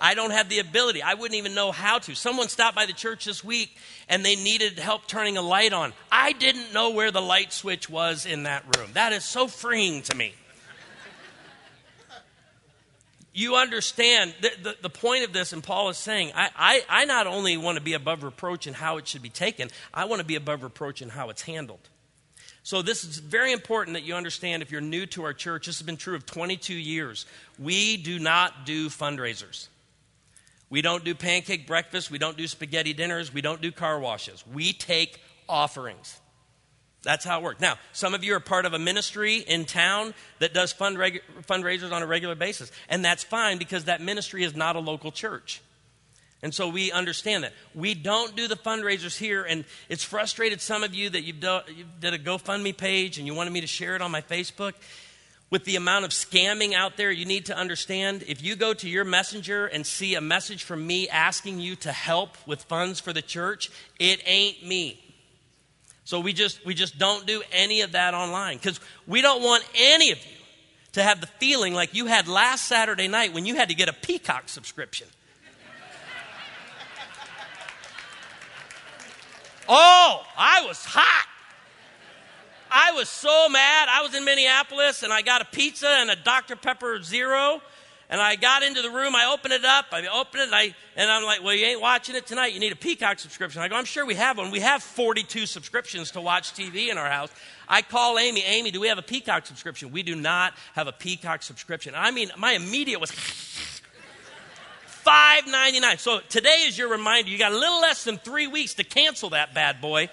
I 0.00 0.14
don't 0.14 0.32
have 0.32 0.48
the 0.48 0.58
ability. 0.58 1.00
I 1.00 1.14
wouldn't 1.14 1.38
even 1.38 1.54
know 1.54 1.70
how 1.70 1.98
to. 2.00 2.14
Someone 2.16 2.48
stopped 2.48 2.74
by 2.74 2.86
the 2.86 2.92
church 2.92 3.24
this 3.24 3.44
week 3.44 3.76
and 4.08 4.24
they 4.24 4.34
needed 4.34 4.78
help 4.80 5.06
turning 5.06 5.36
a 5.36 5.42
light 5.42 5.72
on. 5.72 5.92
I 6.10 6.32
didn't 6.32 6.72
know 6.72 6.90
where 6.90 7.12
the 7.12 7.22
light 7.22 7.52
switch 7.52 7.88
was 7.88 8.26
in 8.26 8.42
that 8.42 8.76
room. 8.76 8.90
That 8.94 9.12
is 9.12 9.24
so 9.24 9.46
freeing 9.46 10.02
to 10.02 10.16
me. 10.16 10.34
You 13.32 13.56
understand 13.56 14.34
the, 14.40 14.50
the, 14.62 14.76
the, 14.82 14.90
point 14.90 15.24
of 15.24 15.32
this, 15.32 15.52
and 15.52 15.62
Paul 15.62 15.88
is 15.88 15.96
saying, 15.96 16.32
I, 16.34 16.50
I, 16.56 17.02
I 17.02 17.04
not 17.06 17.26
only 17.26 17.56
want 17.56 17.78
to 17.78 17.82
be 17.82 17.94
above 17.94 18.22
reproach 18.22 18.66
in 18.66 18.74
how 18.74 18.98
it 18.98 19.08
should 19.08 19.22
be 19.22 19.30
taken, 19.30 19.70
I 19.92 20.04
want 20.04 20.20
to 20.20 20.26
be 20.26 20.36
above 20.36 20.62
reproach 20.62 21.00
in 21.00 21.08
how 21.08 21.30
it's 21.30 21.42
handled. 21.42 21.80
So, 22.64 22.80
this 22.80 23.02
is 23.02 23.18
very 23.18 23.52
important 23.52 23.94
that 23.94 24.04
you 24.04 24.14
understand 24.14 24.62
if 24.62 24.70
you're 24.70 24.80
new 24.80 25.06
to 25.06 25.24
our 25.24 25.32
church. 25.32 25.66
This 25.66 25.78
has 25.78 25.86
been 25.86 25.96
true 25.96 26.14
of 26.14 26.26
22 26.26 26.74
years. 26.74 27.26
We 27.58 27.96
do 27.96 28.20
not 28.20 28.66
do 28.66 28.88
fundraisers. 28.88 29.66
We 30.70 30.80
don't 30.80 31.04
do 31.04 31.14
pancake 31.14 31.66
breakfasts. 31.66 32.10
We 32.10 32.18
don't 32.18 32.36
do 32.36 32.46
spaghetti 32.46 32.92
dinners. 32.92 33.34
We 33.34 33.40
don't 33.40 33.60
do 33.60 33.72
car 33.72 33.98
washes. 33.98 34.44
We 34.46 34.72
take 34.72 35.20
offerings. 35.48 36.18
That's 37.02 37.24
how 37.24 37.40
it 37.40 37.42
works. 37.42 37.60
Now, 37.60 37.76
some 37.92 38.14
of 38.14 38.22
you 38.22 38.34
are 38.34 38.40
part 38.40 38.64
of 38.64 38.74
a 38.74 38.78
ministry 38.78 39.38
in 39.38 39.64
town 39.64 40.14
that 40.38 40.54
does 40.54 40.72
fundraisers 40.72 41.92
on 41.92 42.02
a 42.02 42.06
regular 42.06 42.36
basis, 42.36 42.70
and 42.88 43.04
that's 43.04 43.24
fine 43.24 43.58
because 43.58 43.84
that 43.84 44.00
ministry 44.00 44.44
is 44.44 44.54
not 44.54 44.76
a 44.76 44.80
local 44.80 45.10
church. 45.10 45.60
And 46.44 46.52
so 46.52 46.68
we 46.68 46.90
understand 46.90 47.44
that. 47.44 47.52
We 47.74 47.94
don't 47.94 48.34
do 48.34 48.48
the 48.48 48.56
fundraisers 48.56 49.16
here, 49.16 49.44
and 49.44 49.64
it's 49.88 50.02
frustrated 50.02 50.60
some 50.60 50.82
of 50.82 50.94
you 50.94 51.08
that 51.10 51.22
you've, 51.22 51.40
do, 51.40 51.60
you've 51.74 52.00
did 52.00 52.14
a 52.14 52.18
GoFundMe 52.18 52.76
page 52.76 53.18
and 53.18 53.26
you 53.26 53.34
wanted 53.34 53.52
me 53.52 53.60
to 53.60 53.66
share 53.66 53.94
it 53.94 54.02
on 54.02 54.10
my 54.10 54.20
Facebook. 54.20 54.74
With 55.50 55.64
the 55.64 55.76
amount 55.76 56.06
of 56.06 56.12
scamming 56.12 56.72
out 56.72 56.96
there, 56.96 57.10
you 57.10 57.26
need 57.26 57.46
to 57.46 57.56
understand 57.56 58.24
if 58.26 58.42
you 58.42 58.56
go 58.56 58.72
to 58.72 58.88
your 58.88 59.04
messenger 59.04 59.66
and 59.66 59.86
see 59.86 60.14
a 60.14 60.20
message 60.20 60.64
from 60.64 60.86
me 60.86 61.08
asking 61.10 61.60
you 61.60 61.76
to 61.76 61.92
help 61.92 62.36
with 62.46 62.62
funds 62.62 63.00
for 63.00 63.12
the 63.12 63.20
church, 63.20 63.70
it 63.98 64.22
ain't 64.24 64.66
me. 64.66 65.01
So 66.04 66.20
we 66.20 66.32
just 66.32 66.64
we 66.64 66.74
just 66.74 66.98
don't 66.98 67.26
do 67.26 67.42
any 67.52 67.82
of 67.82 67.92
that 67.92 68.14
online 68.14 68.56
because 68.56 68.80
we 69.06 69.22
don't 69.22 69.42
want 69.42 69.64
any 69.74 70.10
of 70.10 70.18
you 70.18 70.36
to 70.92 71.02
have 71.02 71.20
the 71.20 71.26
feeling 71.26 71.74
like 71.74 71.94
you 71.94 72.06
had 72.06 72.28
last 72.28 72.66
Saturday 72.66 73.08
night 73.08 73.32
when 73.32 73.46
you 73.46 73.54
had 73.54 73.68
to 73.68 73.74
get 73.74 73.88
a 73.88 73.92
Peacock 73.92 74.48
subscription. 74.48 75.06
Oh, 79.68 80.22
I 80.36 80.66
was 80.66 80.84
hot. 80.84 81.26
I 82.70 82.92
was 82.92 83.08
so 83.08 83.48
mad. 83.48 83.88
I 83.90 84.02
was 84.02 84.14
in 84.14 84.24
Minneapolis 84.24 85.02
and 85.02 85.12
I 85.12 85.22
got 85.22 85.40
a 85.40 85.44
pizza 85.44 85.88
and 85.88 86.10
a 86.10 86.16
Dr. 86.16 86.56
Pepper 86.56 87.00
Zero. 87.02 87.60
And 88.12 88.20
I 88.20 88.36
got 88.36 88.62
into 88.62 88.82
the 88.82 88.90
room, 88.90 89.14
I 89.16 89.32
opened 89.32 89.54
it 89.54 89.64
up, 89.64 89.86
I 89.90 90.06
opened 90.06 90.42
it, 90.42 90.46
and, 90.48 90.54
I, 90.54 90.74
and 90.96 91.10
I'm 91.10 91.24
like, 91.24 91.42
well, 91.42 91.54
you 91.54 91.64
ain't 91.64 91.80
watching 91.80 92.14
it 92.14 92.26
tonight. 92.26 92.52
You 92.52 92.60
need 92.60 92.70
a 92.70 92.76
Peacock 92.76 93.18
subscription. 93.18 93.62
I 93.62 93.68
go, 93.68 93.74
I'm 93.74 93.86
sure 93.86 94.04
we 94.04 94.16
have 94.16 94.36
one. 94.36 94.50
We 94.50 94.60
have 94.60 94.82
42 94.82 95.46
subscriptions 95.46 96.10
to 96.10 96.20
watch 96.20 96.52
TV 96.52 96.90
in 96.90 96.98
our 96.98 97.08
house. 97.08 97.30
I 97.66 97.80
call 97.80 98.18
Amy, 98.18 98.42
Amy, 98.44 98.70
do 98.70 98.80
we 98.80 98.88
have 98.88 98.98
a 98.98 99.02
Peacock 99.02 99.46
subscription? 99.46 99.92
We 99.92 100.02
do 100.02 100.14
not 100.14 100.52
have 100.74 100.88
a 100.88 100.92
Peacock 100.92 101.42
subscription. 101.42 101.94
I 101.96 102.10
mean, 102.10 102.30
my 102.36 102.52
immediate 102.52 103.00
was 103.00 103.10
$5.99. 105.06 105.98
So 105.98 106.20
today 106.28 106.64
is 106.66 106.76
your 106.76 106.90
reminder. 106.90 107.30
You 107.30 107.38
got 107.38 107.52
a 107.52 107.58
little 107.58 107.80
less 107.80 108.04
than 108.04 108.18
three 108.18 108.46
weeks 108.46 108.74
to 108.74 108.84
cancel 108.84 109.30
that 109.30 109.54
bad 109.54 109.80
boy. 109.80 110.10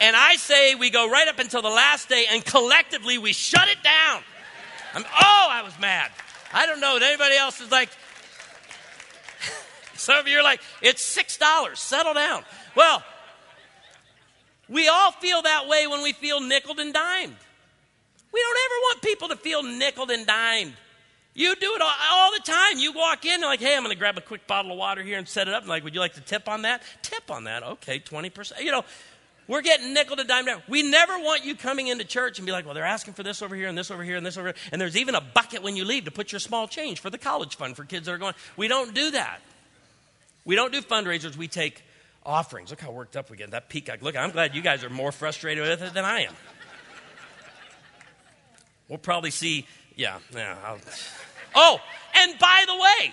And 0.00 0.16
I 0.16 0.36
say 0.36 0.74
we 0.74 0.88
go 0.88 1.10
right 1.10 1.28
up 1.28 1.38
until 1.38 1.60
the 1.60 1.68
last 1.68 2.08
day 2.08 2.24
and 2.30 2.42
collectively 2.42 3.18
we 3.18 3.34
shut 3.34 3.68
it 3.68 3.82
down. 3.84 4.22
I'm, 4.94 5.04
oh, 5.04 5.48
I 5.50 5.60
was 5.62 5.78
mad. 5.78 6.10
I 6.52 6.66
don't 6.66 6.80
know. 6.80 6.96
Anybody 6.96 7.36
else 7.36 7.60
is 7.60 7.70
like, 7.70 7.88
some 9.94 10.16
of 10.16 10.28
you 10.28 10.38
are 10.38 10.42
like, 10.42 10.60
it's 10.80 11.16
$6. 11.16 11.76
Settle 11.76 12.14
down. 12.14 12.44
Well, 12.74 13.02
we 14.68 14.88
all 14.88 15.12
feel 15.12 15.42
that 15.42 15.68
way 15.68 15.86
when 15.86 16.02
we 16.02 16.12
feel 16.12 16.40
nickel 16.40 16.78
and 16.78 16.92
dimed. 16.92 17.36
We 18.32 18.40
don't 18.40 18.58
ever 18.64 18.80
want 18.82 19.02
people 19.02 19.28
to 19.28 19.36
feel 19.36 19.62
nickel 19.62 20.10
and 20.10 20.26
dimed. 20.26 20.72
You 21.34 21.54
do 21.56 21.74
it 21.74 21.80
all, 21.80 21.92
all, 22.10 22.30
the 22.32 22.42
time. 22.44 22.78
You 22.78 22.92
walk 22.92 23.24
in, 23.24 23.40
like, 23.40 23.60
hey, 23.60 23.74
I'm 23.74 23.82
going 23.82 23.94
to 23.94 23.98
grab 23.98 24.18
a 24.18 24.22
quick 24.22 24.46
bottle 24.46 24.72
of 24.72 24.78
water 24.78 25.02
here 25.02 25.18
and 25.18 25.26
set 25.26 25.48
it 25.48 25.54
up. 25.54 25.66
like, 25.66 25.82
would 25.82 25.94
you 25.94 26.00
like 26.00 26.14
to 26.14 26.20
tip 26.20 26.46
on 26.48 26.62
that? 26.62 26.82
Tip 27.00 27.30
on 27.30 27.44
that. 27.44 27.62
Okay, 27.62 28.00
20%. 28.00 28.60
You 28.60 28.70
know, 28.70 28.84
we're 29.48 29.62
getting 29.62 29.92
nickel 29.92 30.16
to 30.16 30.24
dime 30.24 30.46
down. 30.46 30.62
We 30.68 30.82
never 30.82 31.18
want 31.18 31.44
you 31.44 31.54
coming 31.54 31.88
into 31.88 32.04
church 32.04 32.38
and 32.38 32.46
be 32.46 32.52
like, 32.52 32.64
well, 32.64 32.74
they're 32.74 32.84
asking 32.84 33.14
for 33.14 33.22
this 33.22 33.42
over 33.42 33.54
here 33.54 33.68
and 33.68 33.76
this 33.76 33.90
over 33.90 34.02
here 34.02 34.16
and 34.16 34.24
this 34.24 34.36
over 34.36 34.48
here. 34.48 34.56
And 34.70 34.80
there's 34.80 34.96
even 34.96 35.14
a 35.14 35.20
bucket 35.20 35.62
when 35.62 35.76
you 35.76 35.84
leave 35.84 36.04
to 36.04 36.10
put 36.10 36.32
your 36.32 36.38
small 36.38 36.68
change 36.68 37.00
for 37.00 37.10
the 37.10 37.18
college 37.18 37.56
fund 37.56 37.76
for 37.76 37.84
kids 37.84 38.06
that 38.06 38.12
are 38.12 38.18
going. 38.18 38.34
We 38.56 38.68
don't 38.68 38.94
do 38.94 39.10
that. 39.12 39.40
We 40.44 40.54
don't 40.54 40.72
do 40.72 40.80
fundraisers. 40.80 41.36
We 41.36 41.48
take 41.48 41.82
offerings. 42.24 42.70
Look 42.70 42.80
how 42.80 42.90
worked 42.90 43.16
up 43.16 43.30
we 43.30 43.36
get. 43.36 43.50
That 43.50 43.68
peacock. 43.68 44.02
Look, 44.02 44.16
I'm 44.16 44.30
glad 44.30 44.54
you 44.54 44.62
guys 44.62 44.84
are 44.84 44.90
more 44.90 45.12
frustrated 45.12 45.62
with 45.62 45.82
it 45.82 45.94
than 45.94 46.04
I 46.04 46.22
am. 46.22 46.34
We'll 48.88 48.98
probably 48.98 49.30
see, 49.30 49.66
yeah, 49.96 50.18
yeah. 50.34 50.56
I'll, 50.64 50.78
Oh, 51.54 51.78
and 52.14 52.38
by 52.38 52.64
the 52.66 52.74
way, 52.74 53.12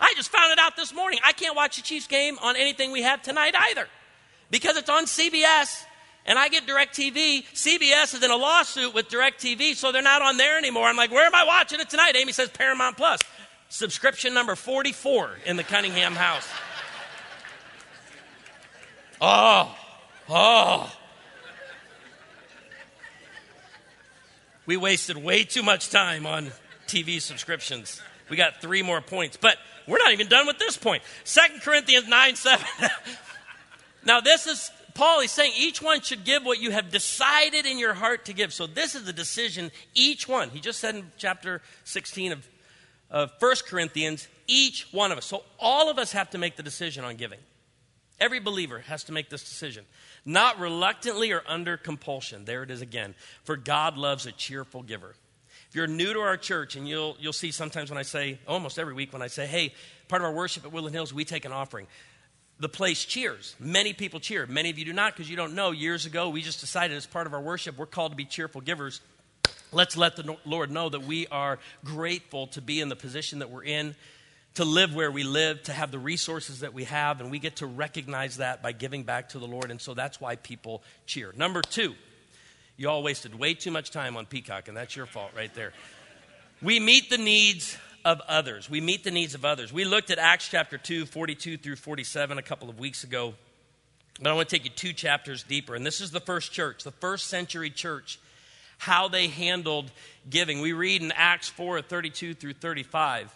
I 0.00 0.12
just 0.16 0.30
found 0.30 0.52
it 0.52 0.58
out 0.58 0.76
this 0.76 0.94
morning. 0.94 1.18
I 1.24 1.32
can't 1.32 1.56
watch 1.56 1.76
the 1.76 1.82
Chiefs 1.82 2.06
game 2.06 2.38
on 2.40 2.56
anything 2.56 2.92
we 2.92 3.02
have 3.02 3.22
tonight 3.22 3.54
either. 3.56 3.86
Because 4.50 4.76
it's 4.76 4.88
on 4.88 5.04
CBS 5.04 5.84
and 6.28 6.38
I 6.38 6.48
get 6.48 6.66
DirecTV. 6.66 7.44
CBS 7.54 8.14
is 8.14 8.22
in 8.22 8.30
a 8.30 8.36
lawsuit 8.36 8.94
with 8.94 9.08
DirecTV, 9.08 9.74
so 9.74 9.92
they're 9.92 10.02
not 10.02 10.20
on 10.20 10.36
there 10.36 10.58
anymore. 10.58 10.86
I'm 10.86 10.96
like, 10.96 11.10
where 11.10 11.26
am 11.26 11.34
I 11.34 11.44
watching 11.44 11.80
it 11.80 11.88
tonight? 11.88 12.16
Amy 12.16 12.32
says 12.32 12.50
Paramount 12.50 12.98
Plus. 12.98 13.20
Subscription 13.70 14.34
number 14.34 14.54
44 14.54 15.30
in 15.46 15.56
the 15.56 15.64
Cunningham 15.64 16.14
house. 16.14 16.46
Oh, 19.20 19.74
oh. 20.28 20.94
We 24.66 24.76
wasted 24.76 25.16
way 25.16 25.44
too 25.44 25.62
much 25.62 25.88
time 25.88 26.26
on 26.26 26.50
TV 26.86 27.22
subscriptions. 27.22 28.02
We 28.28 28.36
got 28.36 28.60
three 28.60 28.82
more 28.82 29.00
points, 29.00 29.38
but 29.38 29.56
we're 29.86 29.98
not 29.98 30.12
even 30.12 30.28
done 30.28 30.46
with 30.46 30.58
this 30.58 30.76
point. 30.76 31.02
Second 31.24 31.62
Corinthians 31.62 32.06
9 32.06 32.36
7. 32.36 32.66
now, 34.04 34.20
this 34.20 34.46
is 34.46 34.70
Paul, 34.94 35.20
he's 35.20 35.30
saying 35.30 35.52
each 35.56 35.80
one 35.80 36.00
should 36.00 36.24
give 36.24 36.44
what 36.44 36.60
you 36.60 36.72
have 36.72 36.90
decided 36.90 37.66
in 37.66 37.78
your 37.78 37.94
heart 37.94 38.24
to 38.24 38.32
give. 38.32 38.52
So 38.52 38.66
this 38.66 38.96
is 38.96 39.04
the 39.04 39.12
decision, 39.12 39.70
each 39.94 40.28
one. 40.28 40.50
He 40.50 40.58
just 40.58 40.80
said 40.80 40.96
in 40.96 41.12
chapter 41.16 41.62
16 41.84 42.32
of, 42.32 42.48
of 43.08 43.30
1 43.38 43.54
Corinthians, 43.68 44.26
each 44.48 44.88
one 44.90 45.12
of 45.12 45.18
us. 45.18 45.26
So 45.26 45.44
all 45.60 45.88
of 45.88 45.98
us 45.98 46.10
have 46.12 46.30
to 46.30 46.38
make 46.38 46.56
the 46.56 46.64
decision 46.64 47.04
on 47.04 47.14
giving. 47.14 47.38
Every 48.18 48.40
believer 48.40 48.80
has 48.80 49.04
to 49.04 49.12
make 49.12 49.30
this 49.30 49.44
decision. 49.44 49.84
Not 50.24 50.58
reluctantly 50.58 51.30
or 51.30 51.42
under 51.46 51.76
compulsion. 51.76 52.44
There 52.44 52.64
it 52.64 52.70
is 52.72 52.82
again. 52.82 53.14
For 53.44 53.56
God 53.56 53.96
loves 53.96 54.26
a 54.26 54.32
cheerful 54.32 54.82
giver. 54.82 55.14
If 55.68 55.76
you're 55.76 55.86
new 55.86 56.12
to 56.12 56.20
our 56.20 56.36
church, 56.36 56.74
and 56.74 56.88
you'll, 56.88 57.16
you'll 57.20 57.32
see 57.32 57.52
sometimes 57.52 57.90
when 57.90 57.98
I 57.98 58.02
say, 58.02 58.38
almost 58.48 58.78
every 58.78 58.94
week 58.94 59.12
when 59.12 59.22
I 59.22 59.26
say, 59.28 59.46
hey, 59.46 59.74
part 60.08 60.22
of 60.22 60.26
our 60.26 60.32
worship 60.32 60.64
at 60.64 60.72
Woodland 60.72 60.96
Hills, 60.96 61.14
we 61.14 61.24
take 61.24 61.44
an 61.44 61.52
offering. 61.52 61.86
The 62.60 62.68
place 62.68 63.04
cheers. 63.04 63.54
Many 63.60 63.92
people 63.92 64.18
cheer. 64.18 64.46
Many 64.46 64.70
of 64.70 64.78
you 64.78 64.84
do 64.84 64.92
not 64.92 65.14
because 65.14 65.30
you 65.30 65.36
don't 65.36 65.54
know. 65.54 65.70
Years 65.70 66.06
ago, 66.06 66.30
we 66.30 66.42
just 66.42 66.60
decided 66.60 66.96
as 66.96 67.06
part 67.06 67.26
of 67.26 67.34
our 67.34 67.40
worship, 67.40 67.78
we're 67.78 67.86
called 67.86 68.12
to 68.12 68.16
be 68.16 68.24
cheerful 68.24 68.60
givers. 68.60 69.00
Let's 69.70 69.96
let 69.96 70.16
the 70.16 70.36
Lord 70.44 70.70
know 70.70 70.88
that 70.88 71.04
we 71.04 71.26
are 71.28 71.58
grateful 71.84 72.48
to 72.48 72.60
be 72.60 72.80
in 72.80 72.88
the 72.88 72.96
position 72.96 73.40
that 73.40 73.50
we're 73.50 73.64
in 73.64 73.94
to 74.58 74.64
live 74.64 74.92
where 74.92 75.12
we 75.12 75.22
live, 75.22 75.62
to 75.62 75.72
have 75.72 75.92
the 75.92 76.00
resources 76.00 76.60
that 76.60 76.74
we 76.74 76.82
have, 76.82 77.20
and 77.20 77.30
we 77.30 77.38
get 77.38 77.54
to 77.56 77.66
recognize 77.66 78.38
that 78.38 78.60
by 78.60 78.72
giving 78.72 79.04
back 79.04 79.28
to 79.28 79.38
the 79.38 79.46
Lord. 79.46 79.70
And 79.70 79.80
so 79.80 79.94
that's 79.94 80.20
why 80.20 80.34
people 80.34 80.82
cheer. 81.06 81.32
Number 81.36 81.62
two, 81.62 81.94
you 82.76 82.88
all 82.88 83.04
wasted 83.04 83.38
way 83.38 83.54
too 83.54 83.70
much 83.70 83.92
time 83.92 84.16
on 84.16 84.26
Peacock, 84.26 84.66
and 84.66 84.76
that's 84.76 84.96
your 84.96 85.06
fault 85.06 85.30
right 85.36 85.54
there. 85.54 85.72
We 86.60 86.80
meet 86.80 87.08
the 87.08 87.18
needs 87.18 87.78
of 88.08 88.22
others. 88.26 88.70
We 88.70 88.80
meet 88.80 89.04
the 89.04 89.10
needs 89.10 89.34
of 89.34 89.44
others. 89.44 89.70
We 89.70 89.84
looked 89.84 90.10
at 90.10 90.18
Acts 90.18 90.48
chapter 90.48 90.78
2, 90.78 91.04
42 91.04 91.58
through 91.58 91.76
47 91.76 92.38
a 92.38 92.42
couple 92.42 92.70
of 92.70 92.78
weeks 92.78 93.04
ago. 93.04 93.34
But 94.18 94.30
I 94.30 94.32
want 94.32 94.48
to 94.48 94.56
take 94.56 94.64
you 94.64 94.70
two 94.70 94.94
chapters 94.94 95.42
deeper. 95.42 95.74
And 95.74 95.84
this 95.84 96.00
is 96.00 96.10
the 96.10 96.18
first 96.18 96.50
church, 96.50 96.84
the 96.84 96.90
first 96.90 97.26
century 97.26 97.68
church, 97.68 98.18
how 98.78 99.08
they 99.08 99.28
handled 99.28 99.90
giving. 100.30 100.62
We 100.62 100.72
read 100.72 101.02
in 101.02 101.12
Acts 101.12 101.50
4, 101.50 101.82
32 101.82 102.32
through 102.32 102.54
35. 102.54 103.30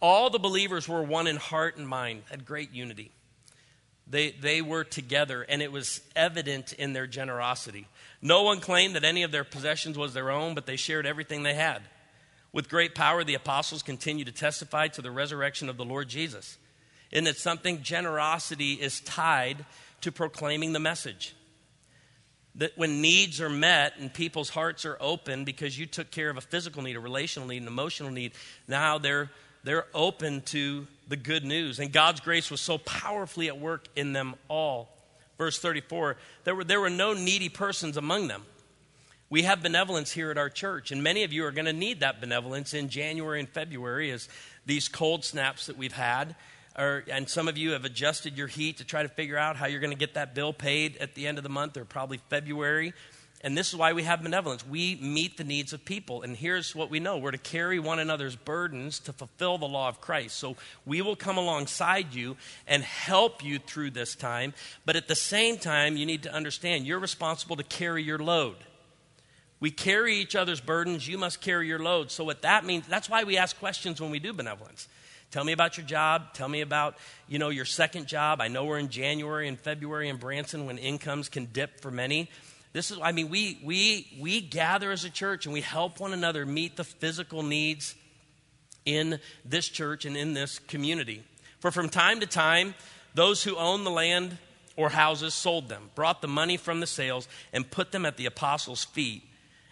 All 0.00 0.28
the 0.28 0.40
believers 0.40 0.88
were 0.88 1.04
one 1.04 1.28
in 1.28 1.36
heart 1.36 1.76
and 1.76 1.86
mind, 1.86 2.24
had 2.28 2.44
great 2.44 2.72
unity. 2.72 3.12
They, 4.08 4.32
they 4.32 4.60
were 4.60 4.82
together, 4.82 5.42
and 5.42 5.62
it 5.62 5.70
was 5.70 6.00
evident 6.16 6.72
in 6.72 6.94
their 6.94 7.06
generosity. 7.06 7.86
No 8.20 8.42
one 8.42 8.58
claimed 8.58 8.96
that 8.96 9.04
any 9.04 9.22
of 9.22 9.30
their 9.30 9.44
possessions 9.44 9.96
was 9.96 10.14
their 10.14 10.32
own, 10.32 10.56
but 10.56 10.66
they 10.66 10.76
shared 10.76 11.06
everything 11.06 11.44
they 11.44 11.54
had. 11.54 11.82
With 12.52 12.68
great 12.68 12.94
power, 12.94 13.24
the 13.24 13.34
apostles 13.34 13.82
continue 13.82 14.24
to 14.24 14.32
testify 14.32 14.88
to 14.88 15.02
the 15.02 15.10
resurrection 15.10 15.68
of 15.68 15.76
the 15.76 15.84
Lord 15.84 16.08
Jesus. 16.08 16.58
Isn't 17.10 17.26
it 17.26 17.36
something? 17.36 17.82
Generosity 17.82 18.74
is 18.74 19.00
tied 19.00 19.64
to 20.00 20.12
proclaiming 20.12 20.72
the 20.72 20.80
message. 20.80 21.34
That 22.54 22.76
when 22.76 23.02
needs 23.02 23.40
are 23.40 23.50
met 23.50 23.94
and 23.98 24.12
people's 24.12 24.48
hearts 24.48 24.86
are 24.86 24.96
open 25.00 25.44
because 25.44 25.78
you 25.78 25.84
took 25.86 26.10
care 26.10 26.30
of 26.30 26.38
a 26.38 26.40
physical 26.40 26.82
need, 26.82 26.96
a 26.96 27.00
relational 27.00 27.48
need, 27.48 27.62
an 27.62 27.68
emotional 27.68 28.10
need, 28.10 28.32
now 28.66 28.98
they're 28.98 29.30
they're 29.66 29.86
open 29.94 30.42
to 30.42 30.86
the 31.08 31.16
good 31.16 31.44
news. 31.44 31.80
And 31.80 31.92
God's 31.92 32.20
grace 32.20 32.52
was 32.52 32.60
so 32.60 32.78
powerfully 32.78 33.48
at 33.48 33.58
work 33.58 33.88
in 33.96 34.12
them 34.12 34.36
all. 34.48 34.88
Verse 35.38 35.58
34 35.58 36.16
there 36.44 36.54
were, 36.54 36.64
there 36.64 36.80
were 36.80 36.88
no 36.88 37.12
needy 37.12 37.48
persons 37.48 37.96
among 37.96 38.28
them. 38.28 38.44
We 39.28 39.42
have 39.42 39.60
benevolence 39.60 40.12
here 40.12 40.30
at 40.30 40.38
our 40.38 40.48
church, 40.48 40.92
and 40.92 41.02
many 41.02 41.24
of 41.24 41.32
you 41.32 41.44
are 41.46 41.50
going 41.50 41.64
to 41.66 41.72
need 41.72 41.98
that 42.00 42.20
benevolence 42.20 42.74
in 42.74 42.88
January 42.88 43.40
and 43.40 43.48
February 43.48 44.12
as 44.12 44.28
these 44.66 44.86
cold 44.86 45.24
snaps 45.24 45.66
that 45.66 45.76
we've 45.76 45.92
had. 45.92 46.36
Are, 46.76 47.02
and 47.10 47.28
some 47.28 47.48
of 47.48 47.58
you 47.58 47.72
have 47.72 47.84
adjusted 47.84 48.38
your 48.38 48.46
heat 48.46 48.76
to 48.76 48.84
try 48.84 49.02
to 49.02 49.08
figure 49.08 49.36
out 49.36 49.56
how 49.56 49.66
you're 49.66 49.80
going 49.80 49.92
to 49.92 49.98
get 49.98 50.14
that 50.14 50.34
bill 50.34 50.52
paid 50.52 50.96
at 50.98 51.14
the 51.14 51.26
end 51.26 51.38
of 51.38 51.42
the 51.42 51.50
month 51.50 51.76
or 51.76 51.84
probably 51.84 52.20
February. 52.28 52.92
And 53.40 53.58
this 53.58 53.68
is 53.68 53.76
why 53.76 53.94
we 53.94 54.04
have 54.04 54.22
benevolence. 54.22 54.64
We 54.64 54.94
meet 54.96 55.36
the 55.36 55.44
needs 55.44 55.72
of 55.72 55.84
people. 55.84 56.22
And 56.22 56.36
here's 56.36 56.76
what 56.76 56.90
we 56.90 57.00
know 57.00 57.18
we're 57.18 57.32
to 57.32 57.38
carry 57.38 57.80
one 57.80 57.98
another's 57.98 58.36
burdens 58.36 59.00
to 59.00 59.12
fulfill 59.12 59.58
the 59.58 59.66
law 59.66 59.88
of 59.88 60.00
Christ. 60.00 60.36
So 60.36 60.56
we 60.84 61.02
will 61.02 61.16
come 61.16 61.36
alongside 61.36 62.14
you 62.14 62.36
and 62.66 62.82
help 62.84 63.42
you 63.42 63.58
through 63.58 63.90
this 63.90 64.14
time. 64.14 64.54
But 64.84 64.94
at 64.94 65.08
the 65.08 65.16
same 65.16 65.58
time, 65.58 65.96
you 65.96 66.06
need 66.06 66.22
to 66.24 66.32
understand 66.32 66.86
you're 66.86 67.00
responsible 67.00 67.56
to 67.56 67.64
carry 67.64 68.04
your 68.04 68.18
load. 68.18 68.56
We 69.58 69.70
carry 69.70 70.16
each 70.16 70.36
other's 70.36 70.60
burdens. 70.60 71.08
You 71.08 71.18
must 71.18 71.40
carry 71.40 71.66
your 71.66 71.78
load. 71.78 72.10
So, 72.10 72.24
what 72.24 72.42
that 72.42 72.64
means, 72.64 72.86
that's 72.86 73.08
why 73.08 73.24
we 73.24 73.38
ask 73.38 73.58
questions 73.58 74.00
when 74.00 74.10
we 74.10 74.18
do 74.18 74.32
benevolence. 74.32 74.88
Tell 75.30 75.44
me 75.44 75.52
about 75.52 75.76
your 75.76 75.86
job. 75.86 76.34
Tell 76.34 76.48
me 76.48 76.60
about, 76.60 76.96
you 77.26 77.38
know, 77.38 77.48
your 77.48 77.64
second 77.64 78.06
job. 78.06 78.40
I 78.40 78.48
know 78.48 78.64
we're 78.64 78.78
in 78.78 78.90
January 78.90 79.48
and 79.48 79.58
February 79.58 80.08
in 80.08 80.16
Branson 80.16 80.66
when 80.66 80.78
incomes 80.78 81.28
can 81.28 81.46
dip 81.46 81.80
for 81.80 81.90
many. 81.90 82.30
This 82.72 82.90
is, 82.90 82.98
I 83.02 83.12
mean, 83.12 83.30
we, 83.30 83.58
we, 83.64 84.06
we 84.20 84.40
gather 84.40 84.92
as 84.92 85.04
a 85.04 85.10
church 85.10 85.46
and 85.46 85.52
we 85.52 85.62
help 85.62 85.98
one 85.98 86.12
another 86.12 86.44
meet 86.44 86.76
the 86.76 86.84
physical 86.84 87.42
needs 87.42 87.94
in 88.84 89.18
this 89.44 89.68
church 89.68 90.04
and 90.04 90.16
in 90.16 90.34
this 90.34 90.58
community. 90.58 91.22
For 91.60 91.70
from 91.70 91.88
time 91.88 92.20
to 92.20 92.26
time, 92.26 92.74
those 93.14 93.42
who 93.42 93.56
own 93.56 93.84
the 93.84 93.90
land 93.90 94.36
or 94.76 94.90
houses 94.90 95.34
sold 95.34 95.68
them, 95.68 95.90
brought 95.94 96.20
the 96.20 96.28
money 96.28 96.56
from 96.56 96.80
the 96.80 96.86
sales, 96.86 97.26
and 97.52 97.68
put 97.70 97.92
them 97.92 98.04
at 98.04 98.18
the 98.18 98.26
apostles' 98.26 98.84
feet, 98.84 99.22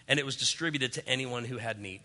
and 0.07 0.19
it 0.19 0.25
was 0.25 0.35
distributed 0.35 0.93
to 0.93 1.07
anyone 1.07 1.45
who 1.45 1.57
had 1.57 1.79
need. 1.79 2.01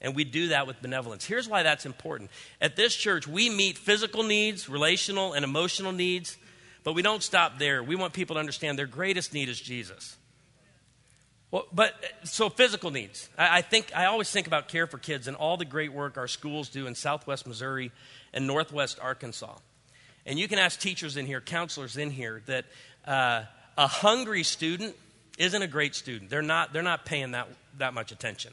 And 0.00 0.16
we 0.16 0.24
do 0.24 0.48
that 0.48 0.66
with 0.66 0.80
benevolence. 0.80 1.24
Here's 1.24 1.48
why 1.48 1.62
that's 1.62 1.84
important. 1.84 2.30
At 2.60 2.76
this 2.76 2.94
church, 2.94 3.28
we 3.28 3.50
meet 3.50 3.76
physical 3.76 4.22
needs, 4.22 4.68
relational 4.68 5.34
and 5.34 5.44
emotional 5.44 5.92
needs, 5.92 6.38
but 6.84 6.94
we 6.94 7.02
don't 7.02 7.22
stop 7.22 7.58
there. 7.58 7.82
We 7.82 7.96
want 7.96 8.14
people 8.14 8.34
to 8.34 8.40
understand 8.40 8.78
their 8.78 8.86
greatest 8.86 9.34
need 9.34 9.50
is 9.50 9.60
Jesus. 9.60 10.16
Well, 11.50 11.66
but 11.72 11.94
so 12.24 12.48
physical 12.48 12.90
needs. 12.90 13.28
I, 13.36 13.58
I, 13.58 13.62
think 13.62 13.90
I 13.94 14.06
always 14.06 14.30
think 14.30 14.46
about 14.46 14.68
care 14.68 14.86
for 14.86 14.98
kids 14.98 15.26
and 15.26 15.36
all 15.36 15.56
the 15.56 15.64
great 15.64 15.92
work 15.92 16.16
our 16.16 16.28
schools 16.28 16.68
do 16.68 16.86
in 16.86 16.94
Southwest 16.94 17.46
Missouri 17.46 17.90
and 18.32 18.46
Northwest 18.46 18.98
Arkansas. 19.02 19.56
And 20.24 20.38
you 20.38 20.48
can 20.48 20.58
ask 20.58 20.78
teachers 20.78 21.16
in 21.16 21.26
here, 21.26 21.40
counselors 21.40 21.96
in 21.96 22.10
here, 22.10 22.42
that 22.46 22.66
uh, 23.06 23.42
a 23.76 23.86
hungry 23.86 24.44
student 24.44 24.94
isn't 25.40 25.62
a 25.62 25.66
great 25.66 25.94
student. 25.94 26.30
They're 26.30 26.42
not. 26.42 26.72
They're 26.72 26.82
not 26.82 27.04
paying 27.04 27.32
that 27.32 27.48
that 27.78 27.94
much 27.94 28.12
attention. 28.12 28.52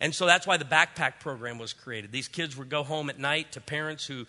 And 0.00 0.14
so 0.14 0.26
that's 0.26 0.46
why 0.46 0.56
the 0.56 0.64
backpack 0.64 1.20
program 1.20 1.58
was 1.58 1.72
created. 1.72 2.10
These 2.10 2.28
kids 2.28 2.56
would 2.56 2.68
go 2.68 2.82
home 2.82 3.08
at 3.08 3.18
night 3.18 3.52
to 3.52 3.60
parents 3.60 4.04
who 4.04 4.26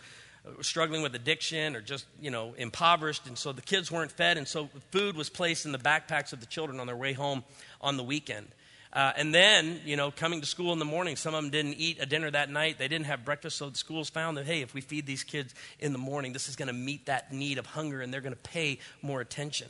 were 0.55 0.63
struggling 0.63 1.01
with 1.01 1.15
addiction 1.15 1.75
or 1.75 1.81
just, 1.81 2.05
you 2.21 2.29
know, 2.29 2.53
impoverished. 2.55 3.25
And 3.25 3.35
so 3.35 3.51
the 3.51 3.63
kids 3.63 3.91
weren't 3.91 4.11
fed. 4.11 4.37
And 4.37 4.47
so 4.47 4.69
food 4.91 5.17
was 5.17 5.29
placed 5.29 5.65
in 5.65 5.71
the 5.71 5.79
backpacks 5.79 6.33
of 6.33 6.39
the 6.39 6.45
children 6.45 6.79
on 6.79 6.85
their 6.85 6.95
way 6.95 7.13
home 7.13 7.43
on 7.81 7.97
the 7.97 8.03
weekend. 8.03 8.47
Uh, 8.93 9.11
and 9.17 9.33
then, 9.33 9.81
you 9.83 9.97
know, 9.97 10.11
coming 10.11 10.39
to 10.39 10.47
school 10.47 10.71
in 10.71 10.79
the 10.79 10.85
morning, 10.85 11.15
some 11.15 11.33
of 11.33 11.41
them 11.41 11.51
didn't 11.51 11.73
eat 11.73 11.97
a 11.99 12.05
dinner 12.05 12.29
that 12.31 12.49
night. 12.49 12.77
They 12.77 12.87
didn't 12.87 13.07
have 13.07 13.25
breakfast. 13.25 13.57
So 13.57 13.69
the 13.69 13.77
schools 13.77 14.09
found 14.09 14.37
that, 14.37 14.45
hey, 14.45 14.61
if 14.61 14.73
we 14.73 14.81
feed 14.81 15.05
these 15.07 15.23
kids 15.23 15.53
in 15.79 15.91
the 15.91 15.99
morning, 15.99 16.31
this 16.31 16.47
is 16.47 16.55
going 16.55 16.67
to 16.67 16.73
meet 16.73 17.07
that 17.07 17.33
need 17.33 17.57
of 17.57 17.65
hunger 17.65 18.01
and 18.01 18.13
they're 18.13 18.21
going 18.21 18.33
to 18.33 18.39
pay 18.39 18.79
more 19.01 19.19
attention. 19.19 19.67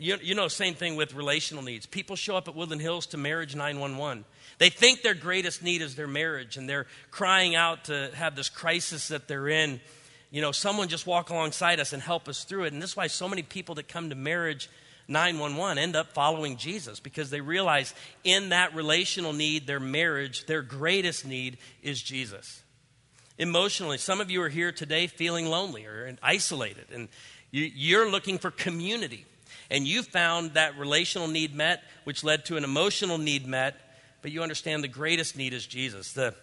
You, 0.00 0.16
you 0.22 0.36
know, 0.36 0.46
same 0.46 0.74
thing 0.74 0.94
with 0.94 1.12
relational 1.14 1.64
needs. 1.64 1.84
People 1.84 2.14
show 2.14 2.36
up 2.36 2.46
at 2.46 2.54
Woodland 2.54 2.80
Hills 2.80 3.06
to 3.06 3.16
Marriage 3.16 3.56
911. 3.56 4.24
They 4.58 4.70
think 4.70 5.02
their 5.02 5.14
greatest 5.14 5.60
need 5.60 5.82
is 5.82 5.96
their 5.96 6.06
marriage, 6.06 6.56
and 6.56 6.68
they're 6.68 6.86
crying 7.10 7.56
out 7.56 7.86
to 7.86 8.10
have 8.14 8.36
this 8.36 8.48
crisis 8.48 9.08
that 9.08 9.26
they're 9.26 9.48
in. 9.48 9.80
You 10.30 10.40
know, 10.40 10.52
someone 10.52 10.86
just 10.86 11.06
walk 11.06 11.30
alongside 11.30 11.80
us 11.80 11.92
and 11.92 12.00
help 12.00 12.28
us 12.28 12.44
through 12.44 12.64
it. 12.64 12.72
And 12.72 12.80
this 12.80 12.90
is 12.90 12.96
why 12.96 13.08
so 13.08 13.28
many 13.28 13.42
people 13.42 13.74
that 13.74 13.88
come 13.88 14.10
to 14.10 14.14
Marriage 14.14 14.70
911 15.08 15.78
end 15.78 15.96
up 15.96 16.12
following 16.12 16.58
Jesus 16.58 17.00
because 17.00 17.30
they 17.30 17.40
realize 17.40 17.92
in 18.22 18.50
that 18.50 18.76
relational 18.76 19.32
need, 19.32 19.66
their 19.66 19.80
marriage, 19.80 20.46
their 20.46 20.62
greatest 20.62 21.26
need 21.26 21.58
is 21.82 22.00
Jesus. 22.00 22.62
Emotionally, 23.36 23.98
some 23.98 24.20
of 24.20 24.30
you 24.30 24.42
are 24.42 24.48
here 24.48 24.70
today 24.70 25.08
feeling 25.08 25.46
lonely 25.46 25.86
or 25.86 26.14
isolated, 26.22 26.86
and 26.92 27.08
you're 27.50 28.10
looking 28.10 28.38
for 28.38 28.50
community 28.50 29.24
and 29.70 29.86
you 29.86 30.02
found 30.02 30.54
that 30.54 30.78
relational 30.78 31.28
need 31.28 31.54
met, 31.54 31.82
which 32.04 32.24
led 32.24 32.44
to 32.46 32.56
an 32.56 32.64
emotional 32.64 33.18
need 33.18 33.46
met, 33.46 33.76
but 34.22 34.32
you 34.32 34.42
understand 34.42 34.82
the 34.82 34.88
greatest 34.88 35.36
need 35.36 35.52
is 35.52 35.66
Jesus. 35.66 36.12
The, 36.12 36.34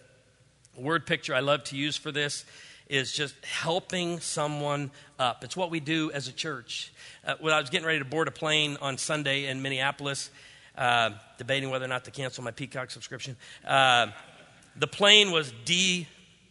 word 0.76 1.06
picture 1.06 1.34
I 1.34 1.40
love 1.40 1.64
to 1.64 1.76
use 1.76 1.96
for 1.96 2.12
this 2.12 2.44
is 2.88 3.12
just 3.12 3.34
helping 3.44 4.20
someone 4.20 4.90
up. 5.18 5.42
It's 5.42 5.56
what 5.56 5.70
we 5.70 5.80
do 5.80 6.10
as 6.12 6.28
a 6.28 6.32
church. 6.32 6.92
Uh, 7.24 7.34
when 7.40 7.52
I 7.52 7.60
was 7.60 7.70
getting 7.70 7.86
ready 7.86 7.98
to 7.98 8.04
board 8.04 8.28
a 8.28 8.32
plane 8.32 8.76
on 8.80 8.96
Sunday 8.96 9.46
in 9.46 9.60
Minneapolis, 9.62 10.30
uh, 10.78 11.10
debating 11.38 11.70
whether 11.70 11.84
or 11.84 11.88
not 11.88 12.04
to 12.04 12.10
cancel 12.10 12.44
my 12.44 12.52
Peacock 12.52 12.90
subscription, 12.90 13.36
uh, 13.66 14.08
the 14.76 14.86
plane 14.86 15.32
was 15.32 15.52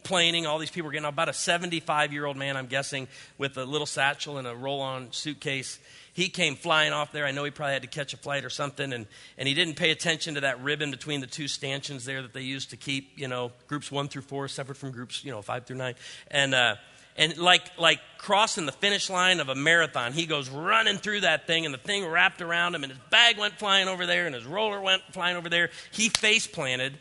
deplaning. 0.06 0.46
All 0.46 0.58
these 0.58 0.70
people 0.70 0.86
were 0.86 0.92
getting 0.92 1.08
about 1.08 1.28
a 1.28 1.32
75 1.32 2.12
year 2.12 2.26
old 2.26 2.36
man, 2.36 2.56
I'm 2.56 2.66
guessing, 2.66 3.08
with 3.38 3.56
a 3.58 3.64
little 3.64 3.86
satchel 3.86 4.38
and 4.38 4.46
a 4.46 4.54
roll 4.54 4.80
on 4.80 5.12
suitcase 5.12 5.78
he 6.16 6.30
came 6.30 6.56
flying 6.56 6.94
off 6.94 7.12
there. 7.12 7.26
I 7.26 7.30
know 7.30 7.44
he 7.44 7.50
probably 7.50 7.74
had 7.74 7.82
to 7.82 7.88
catch 7.88 8.14
a 8.14 8.16
flight 8.16 8.46
or 8.46 8.48
something, 8.48 8.94
and, 8.94 9.06
and 9.36 9.46
he 9.46 9.52
didn't 9.52 9.74
pay 9.74 9.90
attention 9.90 10.36
to 10.36 10.40
that 10.40 10.62
ribbon 10.62 10.90
between 10.90 11.20
the 11.20 11.26
two 11.26 11.46
stanchions 11.46 12.06
there 12.06 12.22
that 12.22 12.32
they 12.32 12.40
used 12.40 12.70
to 12.70 12.78
keep, 12.78 13.18
you 13.18 13.28
know, 13.28 13.52
groups 13.66 13.92
one 13.92 14.08
through 14.08 14.22
four 14.22 14.48
separate 14.48 14.78
from 14.78 14.92
groups, 14.92 15.22
you 15.26 15.30
know, 15.30 15.42
five 15.42 15.66
through 15.66 15.76
nine. 15.76 15.94
And, 16.30 16.54
uh, 16.54 16.76
and 17.18 17.36
like, 17.36 17.64
like 17.78 18.00
crossing 18.16 18.64
the 18.64 18.72
finish 18.72 19.10
line 19.10 19.40
of 19.40 19.50
a 19.50 19.54
marathon, 19.54 20.14
he 20.14 20.24
goes 20.24 20.48
running 20.48 20.96
through 20.96 21.20
that 21.20 21.46
thing, 21.46 21.66
and 21.66 21.74
the 21.74 21.78
thing 21.78 22.06
wrapped 22.06 22.40
around 22.40 22.74
him, 22.74 22.82
and 22.82 22.92
his 22.94 23.02
bag 23.10 23.36
went 23.36 23.58
flying 23.58 23.86
over 23.86 24.06
there, 24.06 24.24
and 24.24 24.34
his 24.34 24.46
roller 24.46 24.80
went 24.80 25.02
flying 25.12 25.36
over 25.36 25.50
there. 25.50 25.68
He 25.90 26.08
face 26.08 26.46
planted. 26.46 26.96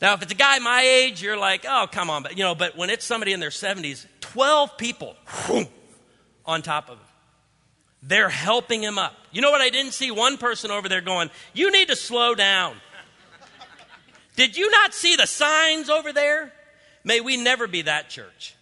Now, 0.00 0.14
if 0.14 0.22
it's 0.22 0.32
a 0.32 0.36
guy 0.36 0.58
my 0.58 0.82
age, 0.82 1.22
you're 1.22 1.38
like, 1.38 1.64
oh, 1.66 1.86
come 1.90 2.10
on. 2.10 2.22
But, 2.22 2.36
you 2.36 2.44
know, 2.44 2.54
but 2.54 2.76
when 2.76 2.90
it's 2.90 3.04
somebody 3.04 3.32
in 3.32 3.40
their 3.40 3.50
70s, 3.50 4.06
12 4.20 4.76
people 4.76 5.16
whoom, 5.24 5.66
on 6.44 6.62
top 6.62 6.88
of 6.88 6.98
him. 6.98 7.06
They're 8.02 8.28
helping 8.28 8.82
him 8.82 8.98
up. 8.98 9.14
You 9.32 9.40
know 9.40 9.50
what? 9.50 9.60
I 9.60 9.70
didn't 9.70 9.92
see 9.92 10.10
one 10.10 10.36
person 10.38 10.70
over 10.70 10.88
there 10.88 11.00
going, 11.00 11.30
You 11.54 11.72
need 11.72 11.88
to 11.88 11.96
slow 11.96 12.34
down. 12.34 12.76
Did 14.36 14.56
you 14.56 14.70
not 14.70 14.94
see 14.94 15.16
the 15.16 15.26
signs 15.26 15.90
over 15.90 16.12
there? 16.12 16.52
May 17.04 17.20
we 17.20 17.36
never 17.36 17.66
be 17.66 17.82
that 17.82 18.10
church 18.10 18.55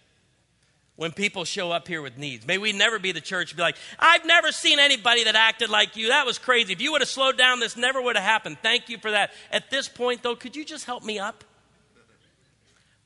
when 0.95 1.11
people 1.11 1.43
show 1.43 1.71
up 1.71 1.87
here 1.87 2.01
with 2.01 2.17
needs. 2.17 2.47
May 2.47 2.57
we 2.57 2.71
never 2.71 2.99
be 2.99 3.11
the 3.11 3.21
church 3.21 3.55
be 3.55 3.61
like, 3.61 3.75
I've 3.99 4.25
never 4.25 4.51
seen 4.51 4.79
anybody 4.79 5.25
that 5.25 5.35
acted 5.35 5.69
like 5.69 5.95
you. 5.97 6.09
That 6.09 6.25
was 6.25 6.37
crazy. 6.37 6.73
If 6.73 6.81
you 6.81 6.91
would 6.93 7.01
have 7.01 7.09
slowed 7.09 7.37
down, 7.37 7.59
this 7.59 7.75
never 7.75 8.01
would 8.01 8.15
have 8.15 8.25
happened. 8.25 8.57
Thank 8.61 8.89
you 8.89 8.97
for 8.97 9.11
that. 9.11 9.31
At 9.51 9.69
this 9.69 9.89
point, 9.89 10.23
though, 10.23 10.35
could 10.35 10.55
you 10.55 10.63
just 10.63 10.85
help 10.85 11.03
me 11.03 11.19
up? 11.19 11.43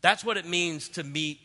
That's 0.01 0.23
what 0.23 0.37
it 0.37 0.45
means 0.45 0.89
to 0.89 1.03
meet 1.03 1.39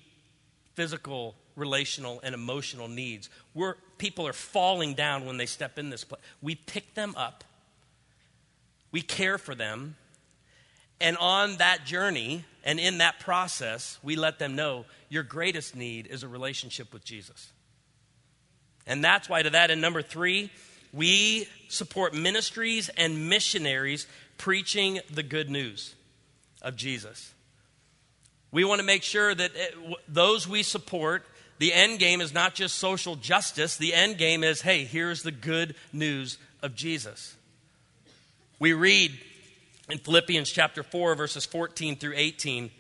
physical, 0.75 1.35
relational, 1.57 2.21
and 2.23 2.35
emotional 2.35 2.89
needs. 2.89 3.31
We're, 3.55 3.75
people 3.99 4.27
are 4.27 4.33
falling 4.33 4.95
down 4.95 5.25
when 5.25 5.39
they 5.39 5.47
step 5.47 5.79
in 5.79 5.91
this 5.91 6.05
place. 6.05 6.21
We 6.43 6.55
pick 6.55 6.95
them 6.95 7.15
up, 7.17 7.43
we 8.93 9.01
care 9.01 9.39
for 9.39 9.55
them, 9.55 9.97
and 11.01 11.17
on 11.19 11.57
that 11.57 11.85
journey 11.85 12.45
and 12.65 12.81
in 12.81 12.99
that 12.99 13.21
process, 13.21 13.99
we 14.03 14.17
let 14.17 14.39
them 14.39 14.57
know 14.57 14.85
your 15.09 15.23
greatest 15.23 15.77
need 15.77 16.07
is 16.07 16.23
a 16.23 16.29
relationship 16.29 16.93
with 16.93 17.05
Jesus. 17.05 17.53
And 18.87 19.03
that's 19.03 19.29
why, 19.29 19.43
to 19.43 19.51
that, 19.51 19.71
in 19.71 19.81
number 19.81 20.03
three, 20.03 20.51
we 20.93 21.49
support 21.69 22.15
ministries 22.15 22.89
and 22.97 23.29
missionaries 23.29 24.07
preaching 24.39 25.01
the 25.13 25.23
good 25.23 25.51
news 25.51 25.95
of 26.63 26.77
Jesus. 26.77 27.33
We 28.51 28.65
want 28.65 28.81
to 28.81 28.87
make 28.87 29.03
sure 29.03 29.35
that 29.35 29.51
it, 29.55 29.75
those 30.07 30.47
we 30.47 30.63
support 30.63 31.25
the 31.59 31.73
end 31.73 31.99
game 31.99 32.21
is 32.21 32.33
not 32.33 32.55
just 32.55 32.77
social 32.77 33.17
justice, 33.17 33.77
the 33.77 33.95
end 33.95 34.19
game 34.19 34.45
is 34.45 34.63
hey, 34.63 34.85
here's 34.85 35.23
the 35.23 35.33
good 35.33 35.75
news 35.93 36.39
of 36.63 36.75
Jesus. 36.75 37.37
We 38.59 38.73
read 38.73 39.13
in 39.89 39.99
Philippians 39.99 40.51
chapter 40.51 40.83
4, 40.83 41.15
verses 41.15 41.45
14 41.45 41.97
through 41.97 42.15
18. 42.17 42.71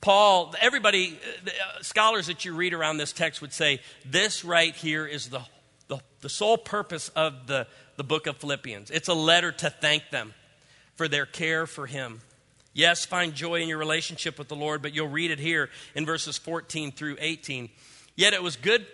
Paul, 0.00 0.54
everybody, 0.60 1.18
uh, 1.46 1.82
scholars 1.82 2.26
that 2.26 2.44
you 2.44 2.54
read 2.54 2.74
around 2.74 2.98
this 2.98 3.12
text 3.12 3.40
would 3.40 3.52
say 3.52 3.80
this 4.04 4.44
right 4.44 4.74
here 4.74 5.06
is 5.06 5.28
the, 5.28 5.40
the, 5.88 6.00
the 6.20 6.28
sole 6.28 6.58
purpose 6.58 7.08
of 7.10 7.46
the, 7.46 7.66
the 7.96 8.04
book 8.04 8.26
of 8.26 8.36
Philippians. 8.36 8.90
It's 8.90 9.08
a 9.08 9.14
letter 9.14 9.52
to 9.52 9.70
thank 9.70 10.10
them 10.10 10.34
for 10.96 11.08
their 11.08 11.26
care 11.26 11.66
for 11.66 11.86
him. 11.86 12.20
Yes, 12.72 13.06
find 13.06 13.34
joy 13.34 13.62
in 13.62 13.68
your 13.68 13.78
relationship 13.78 14.38
with 14.38 14.48
the 14.48 14.56
Lord, 14.56 14.82
but 14.82 14.94
you'll 14.94 15.08
read 15.08 15.30
it 15.30 15.38
here 15.38 15.70
in 15.94 16.04
verses 16.04 16.36
14 16.36 16.92
through 16.92 17.16
18. 17.20 17.70
Yet 18.16 18.34
it 18.34 18.42
was 18.42 18.56
good 18.56 18.86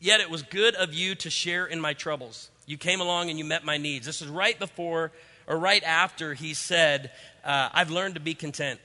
yet 0.00 0.20
it 0.20 0.28
was 0.28 0.42
good 0.42 0.74
of 0.74 0.92
you 0.92 1.14
to 1.14 1.30
share 1.30 1.64
in 1.64 1.80
my 1.80 1.94
troubles. 1.94 2.50
You 2.66 2.76
came 2.76 3.00
along 3.00 3.30
and 3.30 3.38
you 3.38 3.44
met 3.44 3.64
my 3.64 3.78
needs. 3.78 4.04
This 4.04 4.20
is 4.20 4.28
right 4.28 4.58
before 4.58 5.12
or 5.46 5.58
right 5.58 5.82
after 5.82 6.34
he 6.34 6.54
said, 6.54 7.10
uh, 7.44 7.68
I've 7.72 7.90
learned 7.90 8.14
to 8.14 8.20
be 8.20 8.34
content 8.34 8.80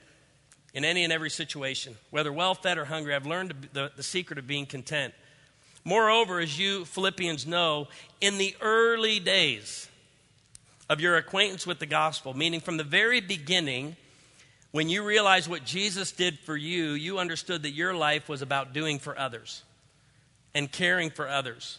in 0.74 0.86
any 0.86 1.04
and 1.04 1.12
every 1.12 1.30
situation, 1.30 1.96
whether 2.12 2.32
well 2.32 2.54
fed 2.54 2.78
or 2.78 2.86
hungry. 2.86 3.16
I've 3.16 3.26
learned 3.26 3.70
the, 3.74 3.92
the 3.96 4.04
secret 4.04 4.38
of 4.38 4.48
being 4.48 4.66
content. 4.66 5.14
Moreover, 5.84 6.40
as 6.40 6.60
you 6.60 6.86
Philippians 6.86 7.48
know, 7.48 7.88
in 8.22 8.38
the 8.38 8.56
early 8.62 9.20
days, 9.20 9.90
of 10.90 11.00
your 11.00 11.18
acquaintance 11.18 11.68
with 11.68 11.80
the 11.80 11.86
gospel, 11.86 12.36
meaning 12.36 12.60
from 12.60 12.78
the 12.78 12.84
very 12.84 13.22
beginning, 13.22 13.96
when 14.72 14.90
you 14.90 15.04
realized 15.04 15.48
what 15.48 15.64
Jesus 15.64 16.12
did 16.12 16.40
for 16.40 16.58
you, 16.58 16.92
you 16.92 17.20
understood 17.20 17.62
that 17.64 17.72
your 17.72 17.94
life 17.94 18.28
was 18.28 18.42
about 18.42 18.74
doing 18.74 18.98
for 18.98 19.18
others 19.18 19.64
and 20.56 20.72
caring 20.72 21.12
for 21.12 21.30
others. 21.30 21.78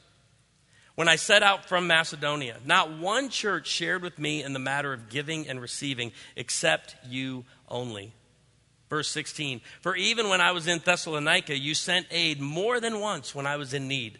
When 0.94 1.08
I 1.08 1.16
set 1.16 1.42
out 1.42 1.66
from 1.66 1.86
Macedonia, 1.86 2.56
not 2.64 2.98
one 2.98 3.30
church 3.30 3.68
shared 3.68 4.02
with 4.02 4.18
me 4.18 4.42
in 4.42 4.52
the 4.52 4.58
matter 4.58 4.92
of 4.92 5.08
giving 5.08 5.48
and 5.48 5.60
receiving 5.60 6.12
except 6.36 6.96
you 7.08 7.44
only. 7.68 8.12
Verse 8.90 9.08
16 9.08 9.60
For 9.80 9.96
even 9.96 10.28
when 10.28 10.40
I 10.40 10.52
was 10.52 10.66
in 10.66 10.80
Thessalonica, 10.80 11.56
you 11.56 11.74
sent 11.74 12.06
aid 12.10 12.40
more 12.40 12.80
than 12.80 13.00
once 13.00 13.34
when 13.34 13.46
I 13.46 13.56
was 13.56 13.72
in 13.72 13.88
need. 13.88 14.18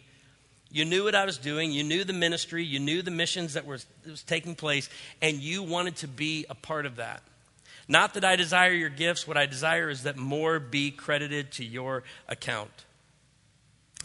You 0.71 0.85
knew 0.85 1.03
what 1.03 1.15
I 1.15 1.25
was 1.25 1.37
doing. 1.37 1.71
You 1.73 1.83
knew 1.83 2.05
the 2.05 2.13
ministry. 2.13 2.63
You 2.63 2.79
knew 2.79 3.01
the 3.01 3.11
missions 3.11 3.53
that 3.53 3.65
that 3.67 4.09
was 4.09 4.23
taking 4.23 4.55
place, 4.55 4.89
and 5.21 5.37
you 5.37 5.63
wanted 5.63 5.97
to 5.97 6.07
be 6.07 6.45
a 6.49 6.55
part 6.55 6.85
of 6.85 6.95
that. 6.95 7.21
Not 7.89 8.13
that 8.13 8.23
I 8.23 8.37
desire 8.37 8.71
your 8.71 8.89
gifts. 8.89 9.27
What 9.27 9.35
I 9.35 9.45
desire 9.45 9.89
is 9.89 10.03
that 10.03 10.15
more 10.15 10.59
be 10.59 10.91
credited 10.91 11.51
to 11.53 11.65
your 11.65 12.03
account. 12.29 12.71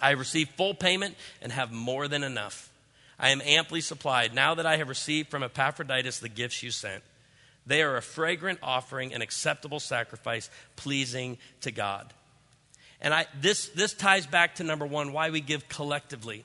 I 0.01 0.11
have 0.11 0.19
received 0.19 0.51
full 0.51 0.75
payment 0.75 1.17
and 1.41 1.53
have 1.53 1.73
more 1.73 2.09
than 2.09 2.23
enough. 2.23 2.71
I 3.19 3.31
am 3.31 3.41
amply 3.45 3.81
supplied 3.81 4.35
now 4.35 4.55
that 4.55 4.67
I 4.67 4.77
have 4.77 4.89
received 4.89 5.31
from 5.31 5.43
Epaphroditus 5.43 6.19
the 6.19 6.29
gifts 6.29 6.63
you 6.63 6.71
sent. 6.71 7.03
They 7.67 7.83
are 7.83 7.97
a 7.97 8.03
fragrant 8.03 8.61
offering, 8.63 9.13
an 9.13 9.23
acceptable 9.23 9.81
sacrifice, 9.81 10.51
pleasing 10.77 11.39
to 11.63 11.73
God. 11.73 12.13
And 13.01 13.13
I, 13.13 13.27
this, 13.41 13.69
this 13.71 13.93
ties 13.93 14.27
back 14.27 14.57
to 14.57 14.65
number 14.65 14.87
one 14.87 15.13
why 15.13 15.31
we 15.31 15.41
give 15.41 15.69
collectively. 15.69 16.45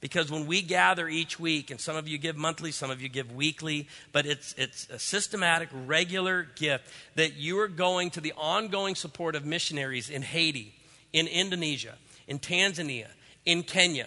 Because 0.00 0.32
when 0.32 0.48
we 0.48 0.62
gather 0.62 1.08
each 1.08 1.38
week, 1.38 1.70
and 1.70 1.80
some 1.80 1.94
of 1.94 2.08
you 2.08 2.18
give 2.18 2.36
monthly, 2.36 2.72
some 2.72 2.90
of 2.90 3.00
you 3.00 3.08
give 3.08 3.32
weekly, 3.32 3.86
but 4.10 4.26
it's, 4.26 4.52
it's 4.58 4.88
a 4.90 4.98
systematic, 4.98 5.68
regular 5.86 6.48
gift 6.56 6.88
that 7.14 7.34
you 7.36 7.60
are 7.60 7.68
going 7.68 8.10
to 8.10 8.20
the 8.20 8.32
ongoing 8.36 8.96
support 8.96 9.36
of 9.36 9.46
missionaries 9.46 10.10
in 10.10 10.22
Haiti, 10.22 10.74
in 11.12 11.28
Indonesia, 11.28 11.94
in 12.32 12.38
Tanzania, 12.38 13.08
in 13.44 13.62
Kenya, 13.62 14.06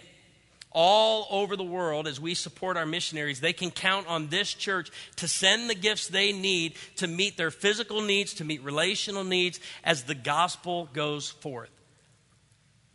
all 0.72 1.28
over 1.30 1.56
the 1.56 1.64
world 1.64 2.08
as 2.08 2.20
we 2.20 2.34
support 2.34 2.76
our 2.76 2.86
missionaries, 2.86 3.40
they 3.40 3.54
can 3.54 3.70
count 3.70 4.08
on 4.08 4.30
this 4.30 4.52
church 4.52 4.90
to 5.18 5.28
send 5.28 5.70
the 5.70 5.76
gifts 5.76 6.08
they 6.08 6.34
need 6.34 6.74
to 6.96 7.06
meet 7.06 7.38
their 7.38 7.52
physical 7.52 8.02
needs, 8.02 8.34
to 8.34 8.44
meet 8.44 8.64
relational 8.64 9.24
needs 9.24 9.60
as 9.84 10.06
the 10.06 10.16
gospel 10.16 10.90
goes 10.92 11.30
forth. 11.30 11.70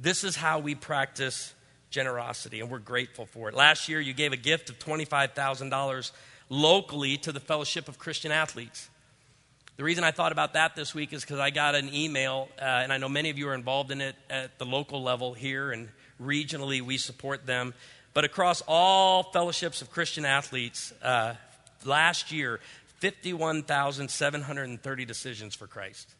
This 0.00 0.24
is 0.24 0.34
how 0.34 0.58
we 0.58 0.74
practice 0.74 1.54
generosity, 1.90 2.58
and 2.58 2.68
we're 2.68 2.80
grateful 2.80 3.26
for 3.26 3.48
it. 3.48 3.54
Last 3.54 3.88
year, 3.88 4.00
you 4.00 4.12
gave 4.12 4.32
a 4.32 4.36
gift 4.36 4.68
of 4.68 4.80
$25,000 4.80 6.10
locally 6.48 7.16
to 7.18 7.30
the 7.30 7.38
Fellowship 7.38 7.88
of 7.88 8.00
Christian 8.00 8.32
Athletes. 8.32 8.90
The 9.80 9.84
reason 9.84 10.04
I 10.04 10.10
thought 10.10 10.30
about 10.30 10.52
that 10.52 10.76
this 10.76 10.94
week 10.94 11.14
is 11.14 11.22
because 11.22 11.38
I 11.38 11.48
got 11.48 11.74
an 11.74 11.94
email, 11.94 12.50
uh, 12.60 12.64
and 12.64 12.92
I 12.92 12.98
know 12.98 13.08
many 13.08 13.30
of 13.30 13.38
you 13.38 13.48
are 13.48 13.54
involved 13.54 13.90
in 13.90 14.02
it 14.02 14.14
at 14.28 14.58
the 14.58 14.66
local 14.66 15.02
level 15.02 15.32
here, 15.32 15.72
and 15.72 15.88
regionally 16.22 16.82
we 16.82 16.98
support 16.98 17.46
them. 17.46 17.72
But 18.12 18.26
across 18.26 18.62
all 18.68 19.22
fellowships 19.22 19.80
of 19.80 19.90
Christian 19.90 20.26
athletes, 20.26 20.92
uh, 21.00 21.32
last 21.86 22.30
year, 22.30 22.60
51,730 22.98 25.04
decisions 25.06 25.54
for 25.54 25.66
Christ. 25.66 26.14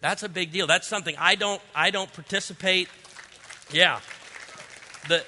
That's 0.00 0.22
a 0.22 0.28
big 0.30 0.50
deal. 0.50 0.66
That's 0.66 0.86
something 0.86 1.14
I 1.18 1.34
don't 1.34 1.60
I 1.74 1.90
don't 1.90 2.10
participate. 2.10 2.88
Yeah 3.70 4.00
the, 5.08 5.24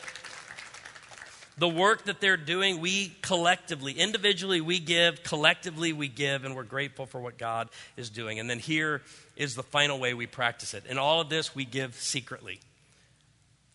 the 1.58 1.68
work 1.68 2.04
that 2.04 2.20
they're 2.20 2.36
doing, 2.36 2.80
we 2.80 3.14
collectively, 3.20 3.92
individually, 3.92 4.60
we 4.60 4.78
give, 4.78 5.22
collectively, 5.22 5.92
we 5.92 6.08
give, 6.08 6.44
and 6.44 6.56
we're 6.56 6.62
grateful 6.62 7.06
for 7.06 7.20
what 7.20 7.36
God 7.36 7.68
is 7.96 8.10
doing. 8.10 8.38
And 8.38 8.48
then 8.48 8.58
here 8.58 9.02
is 9.36 9.54
the 9.54 9.62
final 9.62 9.98
way 9.98 10.14
we 10.14 10.26
practice 10.26 10.72
it. 10.74 10.86
In 10.86 10.98
all 10.98 11.20
of 11.20 11.28
this, 11.28 11.54
we 11.54 11.64
give 11.64 11.94
secretly. 11.94 12.60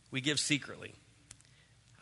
We 0.09 0.21
give 0.21 0.39
secretly. 0.39 0.93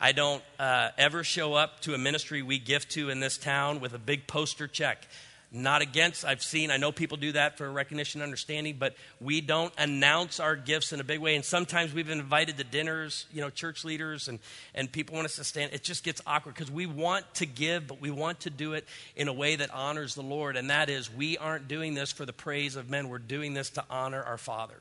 I 0.00 0.12
don't 0.12 0.42
uh, 0.58 0.90
ever 0.98 1.24
show 1.24 1.54
up 1.54 1.80
to 1.80 1.94
a 1.94 1.98
ministry 1.98 2.42
we 2.42 2.58
give 2.58 2.88
to 2.90 3.10
in 3.10 3.20
this 3.20 3.38
town 3.38 3.80
with 3.80 3.94
a 3.94 3.98
big 3.98 4.26
poster 4.26 4.66
check. 4.66 5.06
Not 5.52 5.82
against. 5.82 6.24
I've 6.24 6.42
seen, 6.42 6.70
I 6.70 6.76
know 6.76 6.92
people 6.92 7.16
do 7.16 7.32
that 7.32 7.56
for 7.56 7.70
recognition 7.70 8.20
and 8.20 8.26
understanding, 8.26 8.76
but 8.78 8.94
we 9.20 9.40
don't 9.40 9.72
announce 9.78 10.40
our 10.40 10.56
gifts 10.56 10.92
in 10.92 11.00
a 11.00 11.04
big 11.04 11.20
way. 11.20 11.36
And 11.36 11.44
sometimes 11.44 11.94
we've 11.94 12.10
invited 12.10 12.58
to 12.58 12.64
dinners, 12.64 13.26
you 13.32 13.40
know, 13.40 13.50
church 13.50 13.84
leaders, 13.84 14.28
and, 14.28 14.38
and 14.74 14.90
people 14.90 15.14
want 15.14 15.26
us 15.26 15.36
to 15.36 15.44
stand. 15.44 15.72
It 15.72 15.82
just 15.82 16.04
gets 16.04 16.20
awkward 16.26 16.54
because 16.54 16.70
we 16.70 16.86
want 16.86 17.32
to 17.34 17.46
give, 17.46 17.86
but 17.86 18.00
we 18.00 18.10
want 18.10 18.40
to 18.40 18.50
do 18.50 18.74
it 18.74 18.86
in 19.14 19.28
a 19.28 19.32
way 19.32 19.56
that 19.56 19.70
honors 19.72 20.14
the 20.14 20.22
Lord. 20.22 20.56
And 20.56 20.70
that 20.70 20.90
is, 20.90 21.12
we 21.12 21.38
aren't 21.38 21.68
doing 21.68 21.94
this 21.94 22.12
for 22.12 22.24
the 22.24 22.32
praise 22.32 22.76
of 22.76 22.90
men, 22.90 23.08
we're 23.08 23.18
doing 23.18 23.54
this 23.54 23.70
to 23.70 23.84
honor 23.88 24.22
our 24.22 24.38
Father. 24.38 24.76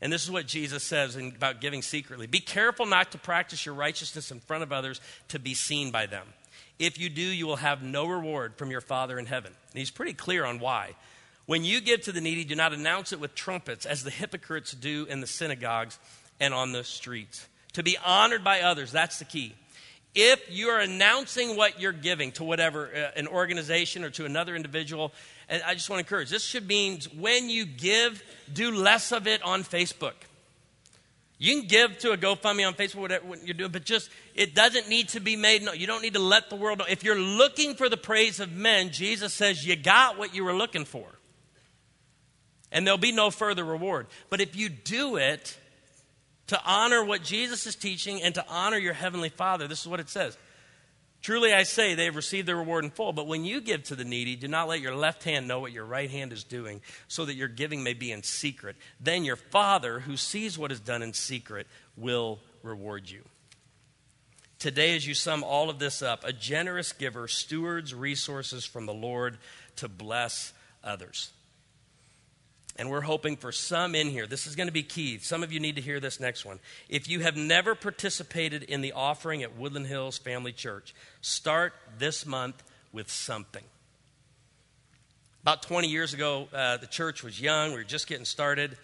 And 0.00 0.12
this 0.12 0.24
is 0.24 0.30
what 0.30 0.46
Jesus 0.46 0.82
says 0.82 1.16
in, 1.16 1.28
about 1.28 1.60
giving 1.60 1.80
secretly. 1.80 2.26
Be 2.26 2.40
careful 2.40 2.84
not 2.84 3.12
to 3.12 3.18
practice 3.18 3.64
your 3.64 3.74
righteousness 3.74 4.30
in 4.30 4.40
front 4.40 4.62
of 4.62 4.72
others 4.72 5.00
to 5.28 5.38
be 5.38 5.54
seen 5.54 5.90
by 5.90 6.06
them. 6.06 6.26
If 6.78 6.98
you 6.98 7.08
do, 7.08 7.22
you 7.22 7.46
will 7.46 7.56
have 7.56 7.82
no 7.82 8.06
reward 8.06 8.56
from 8.56 8.70
your 8.70 8.80
Father 8.80 9.18
in 9.18 9.26
heaven. 9.26 9.52
And 9.70 9.78
he's 9.78 9.90
pretty 9.90 10.12
clear 10.12 10.44
on 10.44 10.58
why. 10.58 10.94
When 11.46 11.64
you 11.64 11.80
give 11.80 12.02
to 12.02 12.12
the 12.12 12.20
needy, 12.20 12.44
do 12.44 12.54
not 12.54 12.72
announce 12.72 13.12
it 13.12 13.20
with 13.20 13.34
trumpets, 13.34 13.86
as 13.86 14.02
the 14.02 14.10
hypocrites 14.10 14.72
do 14.72 15.06
in 15.08 15.20
the 15.20 15.26
synagogues 15.26 15.98
and 16.40 16.52
on 16.52 16.72
the 16.72 16.84
streets. 16.84 17.46
To 17.74 17.82
be 17.82 17.96
honored 18.04 18.42
by 18.42 18.62
others, 18.62 18.90
that's 18.90 19.18
the 19.18 19.24
key. 19.24 19.54
If 20.14 20.42
you're 20.50 20.80
announcing 20.80 21.56
what 21.56 21.78
you're 21.80 21.92
giving 21.92 22.32
to 22.32 22.44
whatever, 22.44 22.88
uh, 22.88 23.18
an 23.18 23.26
organization 23.28 24.02
or 24.02 24.10
to 24.10 24.24
another 24.24 24.56
individual, 24.56 25.12
and 25.48 25.62
I 25.62 25.74
just 25.74 25.90
want 25.90 25.98
to 25.98 26.06
encourage 26.06 26.30
this 26.30 26.42
should 26.42 26.66
mean 26.66 27.00
when 27.18 27.50
you 27.50 27.66
give, 27.66 28.22
do 28.52 28.72
less 28.72 29.12
of 29.12 29.26
it 29.26 29.42
on 29.42 29.62
Facebook. 29.62 30.14
You 31.38 31.58
can 31.58 31.68
give 31.68 31.98
to 31.98 32.12
a 32.12 32.16
GoFundMe 32.16 32.66
on 32.66 32.74
Facebook, 32.74 33.00
whatever 33.00 33.26
you're 33.44 33.54
doing, 33.54 33.70
but 33.70 33.84
just 33.84 34.08
it 34.34 34.54
doesn't 34.54 34.88
need 34.88 35.10
to 35.10 35.20
be 35.20 35.36
made. 35.36 35.62
No, 35.62 35.72
you 35.72 35.86
don't 35.86 36.00
need 36.00 36.14
to 36.14 36.20
let 36.20 36.48
the 36.48 36.56
world 36.56 36.78
know. 36.78 36.86
If 36.88 37.04
you're 37.04 37.18
looking 37.18 37.74
for 37.74 37.88
the 37.88 37.98
praise 37.98 38.40
of 38.40 38.52
men, 38.52 38.90
Jesus 38.90 39.34
says 39.34 39.66
you 39.66 39.76
got 39.76 40.16
what 40.16 40.34
you 40.34 40.44
were 40.44 40.54
looking 40.54 40.86
for, 40.86 41.06
and 42.72 42.86
there'll 42.86 42.96
be 42.96 43.12
no 43.12 43.30
further 43.30 43.64
reward. 43.64 44.06
But 44.30 44.40
if 44.40 44.56
you 44.56 44.70
do 44.70 45.16
it 45.16 45.58
to 46.46 46.60
honor 46.64 47.04
what 47.04 47.22
Jesus 47.22 47.66
is 47.66 47.76
teaching 47.76 48.22
and 48.22 48.34
to 48.34 48.44
honor 48.48 48.78
your 48.78 48.94
heavenly 48.94 49.28
Father, 49.28 49.68
this 49.68 49.80
is 49.82 49.88
what 49.88 50.00
it 50.00 50.08
says. 50.08 50.38
Truly 51.26 51.52
I 51.52 51.64
say, 51.64 51.96
they 51.96 52.04
have 52.04 52.14
received 52.14 52.46
their 52.46 52.54
reward 52.54 52.84
in 52.84 52.92
full. 52.92 53.12
But 53.12 53.26
when 53.26 53.44
you 53.44 53.60
give 53.60 53.82
to 53.82 53.96
the 53.96 54.04
needy, 54.04 54.36
do 54.36 54.46
not 54.46 54.68
let 54.68 54.80
your 54.80 54.94
left 54.94 55.24
hand 55.24 55.48
know 55.48 55.58
what 55.58 55.72
your 55.72 55.84
right 55.84 56.08
hand 56.08 56.32
is 56.32 56.44
doing, 56.44 56.80
so 57.08 57.24
that 57.24 57.34
your 57.34 57.48
giving 57.48 57.82
may 57.82 57.94
be 57.94 58.12
in 58.12 58.22
secret. 58.22 58.76
Then 59.00 59.24
your 59.24 59.34
Father, 59.34 59.98
who 59.98 60.16
sees 60.16 60.56
what 60.56 60.70
is 60.70 60.78
done 60.78 61.02
in 61.02 61.14
secret, 61.14 61.66
will 61.96 62.38
reward 62.62 63.10
you. 63.10 63.24
Today, 64.60 64.94
as 64.94 65.04
you 65.04 65.14
sum 65.14 65.42
all 65.42 65.68
of 65.68 65.80
this 65.80 66.00
up, 66.00 66.22
a 66.22 66.32
generous 66.32 66.92
giver 66.92 67.26
stewards 67.26 67.92
resources 67.92 68.64
from 68.64 68.86
the 68.86 68.94
Lord 68.94 69.36
to 69.78 69.88
bless 69.88 70.52
others. 70.84 71.32
And 72.78 72.90
we're 72.90 73.00
hoping 73.00 73.36
for 73.36 73.52
some 73.52 73.94
in 73.94 74.08
here. 74.08 74.26
This 74.26 74.46
is 74.46 74.54
going 74.54 74.68
to 74.68 74.72
be 74.72 74.82
key. 74.82 75.18
Some 75.18 75.42
of 75.42 75.50
you 75.50 75.60
need 75.60 75.76
to 75.76 75.82
hear 75.82 75.98
this 75.98 76.20
next 76.20 76.44
one. 76.44 76.60
If 76.90 77.08
you 77.08 77.20
have 77.20 77.34
never 77.34 77.74
participated 77.74 78.62
in 78.62 78.82
the 78.82 78.92
offering 78.92 79.42
at 79.42 79.56
Woodland 79.56 79.86
Hills 79.86 80.18
Family 80.18 80.52
Church, 80.52 80.94
start 81.26 81.74
this 81.98 82.24
month 82.24 82.62
with 82.92 83.10
something. 83.10 83.64
About 85.42 85.60
20 85.62 85.88
years 85.88 86.14
ago, 86.14 86.48
uh, 86.54 86.76
the 86.76 86.86
church 86.86 87.24
was 87.24 87.40
young. 87.40 87.70
We 87.70 87.78
were 87.78 87.84
just 87.84 88.06
getting 88.06 88.24
started. 88.24 88.76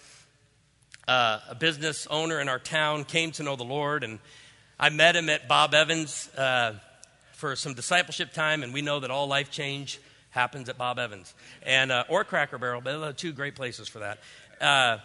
Uh, 1.06 1.38
a 1.50 1.54
business 1.54 2.08
owner 2.10 2.40
in 2.40 2.48
our 2.48 2.58
town 2.58 3.04
came 3.04 3.30
to 3.32 3.44
know 3.44 3.54
the 3.54 3.64
Lord, 3.64 4.02
and 4.02 4.18
I 4.78 4.90
met 4.90 5.14
him 5.14 5.28
at 5.28 5.46
Bob 5.46 5.72
Evans 5.72 6.28
uh, 6.36 6.74
for 7.32 7.54
some 7.54 7.74
discipleship 7.74 8.32
time, 8.32 8.64
and 8.64 8.74
we 8.74 8.82
know 8.82 8.98
that 9.00 9.10
all 9.12 9.28
life 9.28 9.52
change 9.52 10.00
happens 10.30 10.68
at 10.68 10.76
Bob 10.76 10.98
Evans 10.98 11.34
and 11.64 11.92
uh, 11.92 12.04
or 12.08 12.24
Cracker 12.24 12.58
Barrel, 12.58 12.80
but 12.80 13.16
two 13.16 13.32
great 13.32 13.54
places 13.54 13.86
for 13.86 14.00
that. 14.00 14.18
Uh, 14.60 14.98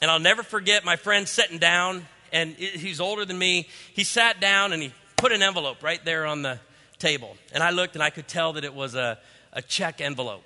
and 0.00 0.10
I'll 0.10 0.20
never 0.20 0.44
forget 0.44 0.84
my 0.84 0.94
friend 0.94 1.26
sitting 1.26 1.58
down, 1.58 2.04
and 2.32 2.54
he's 2.54 3.00
older 3.00 3.24
than 3.24 3.38
me. 3.38 3.68
He 3.94 4.04
sat 4.04 4.40
down 4.40 4.72
and 4.72 4.80
he 4.80 4.92
put 5.16 5.32
an 5.32 5.42
envelope 5.42 5.82
right 5.82 6.04
there 6.04 6.26
on 6.26 6.42
the 6.42 6.60
table, 7.04 7.36
and 7.52 7.62
I 7.62 7.70
looked 7.70 7.94
and 7.94 8.02
I 8.02 8.10
could 8.10 8.26
tell 8.26 8.54
that 8.54 8.64
it 8.64 8.74
was 8.74 8.94
a, 8.94 9.18
a 9.52 9.60
check 9.60 10.00
envelope, 10.00 10.42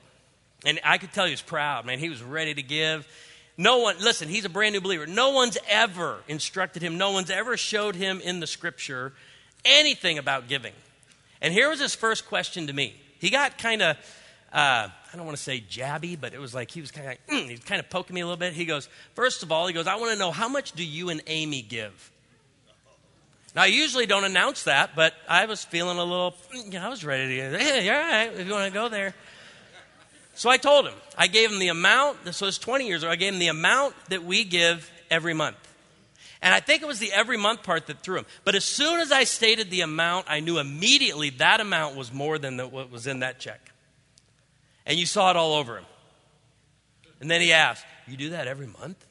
and 0.64 0.80
I 0.84 0.98
could 0.98 1.12
tell 1.12 1.24
he 1.24 1.30
was 1.30 1.42
proud. 1.42 1.86
Man, 1.86 1.98
he 1.98 2.08
was 2.08 2.22
ready 2.22 2.54
to 2.54 2.62
give. 2.62 3.06
No 3.56 3.78
one, 3.78 3.98
listen, 3.98 4.28
he's 4.28 4.44
a 4.44 4.48
brand 4.48 4.72
new 4.72 4.80
believer. 4.80 5.06
No 5.06 5.30
one's 5.30 5.58
ever 5.68 6.18
instructed 6.28 6.82
him, 6.82 6.98
no 6.98 7.12
one's 7.12 7.30
ever 7.30 7.56
showed 7.56 7.94
him 7.94 8.20
in 8.20 8.40
the 8.40 8.46
scripture 8.46 9.12
anything 9.64 10.18
about 10.18 10.48
giving. 10.48 10.72
And 11.40 11.52
here 11.52 11.68
was 11.68 11.80
his 11.80 11.94
first 11.94 12.26
question 12.26 12.66
to 12.66 12.72
me. 12.72 12.94
He 13.20 13.30
got 13.30 13.58
kind 13.58 13.82
of 13.82 13.96
uh, 14.52 14.88
I 15.12 15.16
don't 15.16 15.26
want 15.26 15.36
to 15.36 15.42
say 15.42 15.60
jabby, 15.60 16.18
but 16.18 16.34
it 16.34 16.40
was 16.40 16.54
like 16.54 16.70
he 16.70 16.80
was 16.80 16.90
kind 16.90 17.06
of 17.06 17.12
like, 17.12 17.26
mm, 17.26 17.46
he 17.46 17.52
was 17.52 17.64
kind 17.64 17.80
of 17.80 17.88
poking 17.90 18.14
me 18.14 18.20
a 18.20 18.24
little 18.24 18.38
bit. 18.38 18.52
He 18.52 18.64
goes, 18.64 18.88
first 19.14 19.42
of 19.42 19.52
all, 19.52 19.66
he 19.66 19.72
goes, 19.72 19.86
I 19.86 19.96
want 19.96 20.12
to 20.12 20.18
know 20.18 20.30
how 20.30 20.48
much 20.48 20.72
do 20.72 20.84
you 20.84 21.10
and 21.10 21.22
Amy 21.26 21.62
give? 21.62 22.10
Now, 23.58 23.64
I 23.64 23.66
usually 23.66 24.06
don't 24.06 24.22
announce 24.22 24.62
that, 24.62 24.94
but 24.94 25.14
I 25.28 25.46
was 25.46 25.64
feeling 25.64 25.98
a 25.98 26.04
little, 26.04 26.36
mm, 26.54 26.72
know, 26.72 26.80
I 26.80 26.88
was 26.88 27.04
ready 27.04 27.38
to, 27.38 27.58
hey, 27.58 27.90
all 27.90 27.98
right 27.98 28.32
if 28.32 28.46
you 28.46 28.52
want 28.52 28.72
to 28.72 28.72
go 28.72 28.88
there. 28.88 29.16
So 30.34 30.48
I 30.48 30.58
told 30.58 30.86
him, 30.86 30.94
I 31.16 31.26
gave 31.26 31.50
him 31.50 31.58
the 31.58 31.66
amount, 31.66 32.18
so 32.32 32.46
was 32.46 32.56
20 32.56 32.86
years 32.86 33.02
ago, 33.02 33.10
I 33.10 33.16
gave 33.16 33.32
him 33.32 33.40
the 33.40 33.48
amount 33.48 33.96
that 34.10 34.22
we 34.22 34.44
give 34.44 34.88
every 35.10 35.34
month. 35.34 35.56
And 36.40 36.54
I 36.54 36.60
think 36.60 36.82
it 36.82 36.86
was 36.86 37.00
the 37.00 37.12
every 37.12 37.36
month 37.36 37.64
part 37.64 37.88
that 37.88 38.00
threw 38.00 38.18
him. 38.18 38.26
But 38.44 38.54
as 38.54 38.64
soon 38.64 39.00
as 39.00 39.10
I 39.10 39.24
stated 39.24 39.72
the 39.72 39.80
amount, 39.80 40.26
I 40.28 40.38
knew 40.38 40.60
immediately 40.60 41.30
that 41.30 41.60
amount 41.60 41.96
was 41.96 42.12
more 42.12 42.38
than 42.38 42.58
the, 42.58 42.68
what 42.68 42.92
was 42.92 43.08
in 43.08 43.18
that 43.20 43.40
check 43.40 43.72
and 44.86 44.96
you 44.96 45.04
saw 45.04 45.30
it 45.30 45.36
all 45.36 45.54
over 45.54 45.78
him. 45.78 45.86
And 47.20 47.28
then 47.28 47.40
he 47.40 47.52
asked, 47.52 47.84
You 48.06 48.16
do 48.16 48.30
that 48.30 48.46
every 48.46 48.68
month? 48.68 49.04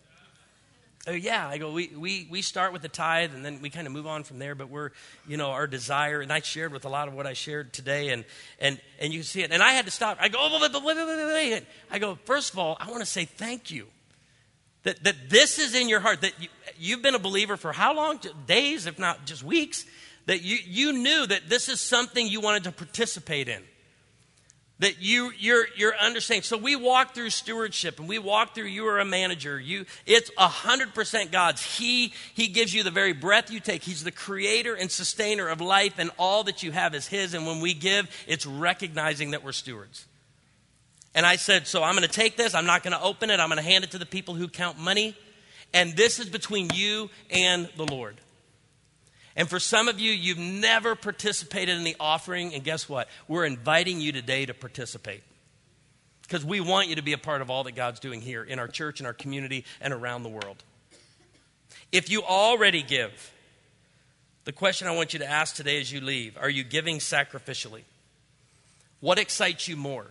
Oh, 1.07 1.13
yeah. 1.13 1.47
I 1.47 1.57
go, 1.57 1.71
we, 1.71 1.87
we, 1.87 2.27
we 2.29 2.41
start 2.41 2.73
with 2.73 2.81
the 2.81 2.89
tithe 2.89 3.33
and 3.33 3.43
then 3.43 3.61
we 3.61 3.69
kind 3.69 3.87
of 3.87 3.93
move 3.93 4.05
on 4.05 4.23
from 4.23 4.39
there, 4.39 4.55
but 4.55 4.69
we're, 4.69 4.91
you 5.25 5.37
know, 5.37 5.51
our 5.51 5.65
desire. 5.65 6.19
And 6.19 6.33
I 6.33 6.41
shared 6.41 6.73
with 6.73 6.83
a 6.83 6.89
lot 6.89 7.07
of 7.07 7.13
what 7.13 7.25
I 7.25 7.31
shared 7.31 7.71
today, 7.71 8.09
and, 8.09 8.25
and, 8.59 8.77
and 8.99 9.13
you 9.13 9.23
see 9.23 9.41
it. 9.41 9.51
And 9.51 9.63
I 9.63 9.71
had 9.71 9.85
to 9.85 9.91
stop. 9.91 10.17
I 10.19 10.27
go, 10.27 10.37
oh, 10.41 10.59
wait, 10.61 10.73
wait, 10.73 11.07
wait, 11.07 11.51
wait. 11.51 11.65
I 11.89 11.99
go, 11.99 12.15
first 12.25 12.51
of 12.51 12.59
all, 12.59 12.75
I 12.81 12.89
want 12.89 12.99
to 12.99 13.05
say 13.05 13.23
thank 13.23 13.71
you. 13.71 13.87
That, 14.83 15.01
that 15.05 15.29
this 15.29 15.59
is 15.59 15.75
in 15.75 15.87
your 15.87 16.01
heart, 16.01 16.21
that 16.21 16.33
you, 16.41 16.49
you've 16.77 17.01
been 17.01 17.15
a 17.15 17.19
believer 17.19 17.55
for 17.55 17.71
how 17.71 17.95
long? 17.95 18.19
Days, 18.45 18.85
if 18.85 18.99
not 18.99 19.25
just 19.25 19.43
weeks. 19.43 19.85
That 20.25 20.41
you, 20.41 20.57
you 20.65 20.91
knew 20.91 21.25
that 21.25 21.47
this 21.47 21.69
is 21.69 21.79
something 21.79 22.27
you 22.27 22.41
wanted 22.41 22.65
to 22.65 22.73
participate 22.73 23.47
in 23.47 23.63
that 24.79 25.01
you 25.01 25.31
you're 25.37 25.65
you're 25.75 25.95
understanding. 25.97 26.43
So 26.43 26.57
we 26.57 26.75
walk 26.75 27.15
through 27.15 27.31
stewardship 27.31 27.99
and 27.99 28.07
we 28.07 28.19
walk 28.19 28.53
through 28.53 28.65
you 28.65 28.87
are 28.87 28.99
a 28.99 29.05
manager. 29.05 29.59
You 29.59 29.85
it's 30.05 30.29
a 30.37 30.47
hundred 30.47 30.93
percent 30.93 31.31
god's. 31.31 31.63
He 31.63 32.13
he 32.33 32.47
gives 32.47 32.73
you 32.73 32.83
the 32.83 32.91
very 32.91 33.13
breath 33.13 33.51
you 33.51 33.59
take. 33.59 33.83
He's 33.83 34.03
the 34.03 34.11
creator 34.11 34.75
and 34.75 34.91
sustainer 34.91 35.47
of 35.47 35.61
life 35.61 35.95
and 35.97 36.11
all 36.17 36.43
that 36.43 36.61
you 36.61 36.71
have 36.71 36.93
is 36.93 37.07
his. 37.07 37.33
And 37.33 37.47
when 37.47 37.59
we 37.59 37.73
give 37.73 38.07
it's 38.27 38.45
recognizing 38.45 39.31
that 39.31 39.43
we're 39.43 39.51
stewards. 39.51 40.05
And 41.15 41.25
i 41.25 41.35
said 41.37 41.65
so 41.65 41.83
i'm 41.83 41.95
going 41.95 42.07
to 42.07 42.13
take 42.13 42.37
this. 42.37 42.53
I'm 42.53 42.67
not 42.67 42.83
going 42.83 42.93
to 42.93 43.01
open 43.01 43.29
it. 43.29 43.39
I'm 43.39 43.49
going 43.49 43.57
to 43.57 43.67
hand 43.67 43.83
it 43.83 43.91
to 43.91 43.97
the 43.97 44.05
people 44.05 44.35
who 44.35 44.47
count 44.47 44.77
money. 44.77 45.15
And 45.73 45.97
this 45.97 46.19
is 46.19 46.29
between 46.29 46.69
you 46.73 47.09
and 47.31 47.67
the 47.77 47.85
lord 47.85 48.17
and 49.37 49.47
for 49.47 49.59
some 49.59 49.87
of 49.87 49.99
you, 49.99 50.11
you've 50.11 50.39
never 50.39 50.95
participated 50.95 51.77
in 51.77 51.83
the 51.83 51.95
offering, 51.99 52.55
and 52.55 52.63
guess 52.63 52.89
what? 52.89 53.07
We're 53.27 53.45
inviting 53.45 54.01
you 54.01 54.11
today 54.11 54.47
to 54.47 54.53
participate. 54.55 55.21
Because 56.23 56.43
we 56.43 56.59
want 56.59 56.89
you 56.89 56.95
to 56.95 57.03
be 57.03 57.13
a 57.13 57.19
part 57.19 57.41
of 57.43 57.51
all 57.51 57.63
that 57.65 57.75
God's 57.75 57.99
doing 57.99 58.19
here 58.19 58.43
in 58.43 58.57
our 58.57 58.67
church, 58.67 58.99
in 58.99 59.05
our 59.05 59.13
community, 59.13 59.63
and 59.79 59.93
around 59.93 60.23
the 60.23 60.29
world. 60.29 60.63
If 61.91 62.09
you 62.09 62.23
already 62.23 62.81
give, 62.81 63.31
the 64.45 64.51
question 64.51 64.87
I 64.87 64.95
want 64.95 65.13
you 65.13 65.19
to 65.19 65.29
ask 65.29 65.55
today 65.55 65.79
as 65.79 65.91
you 65.91 66.01
leave 66.01 66.35
are 66.37 66.49
you 66.49 66.63
giving 66.63 66.97
sacrificially? 66.97 67.83
What 69.01 69.19
excites 69.19 69.67
you 69.67 69.77
more? 69.77 70.07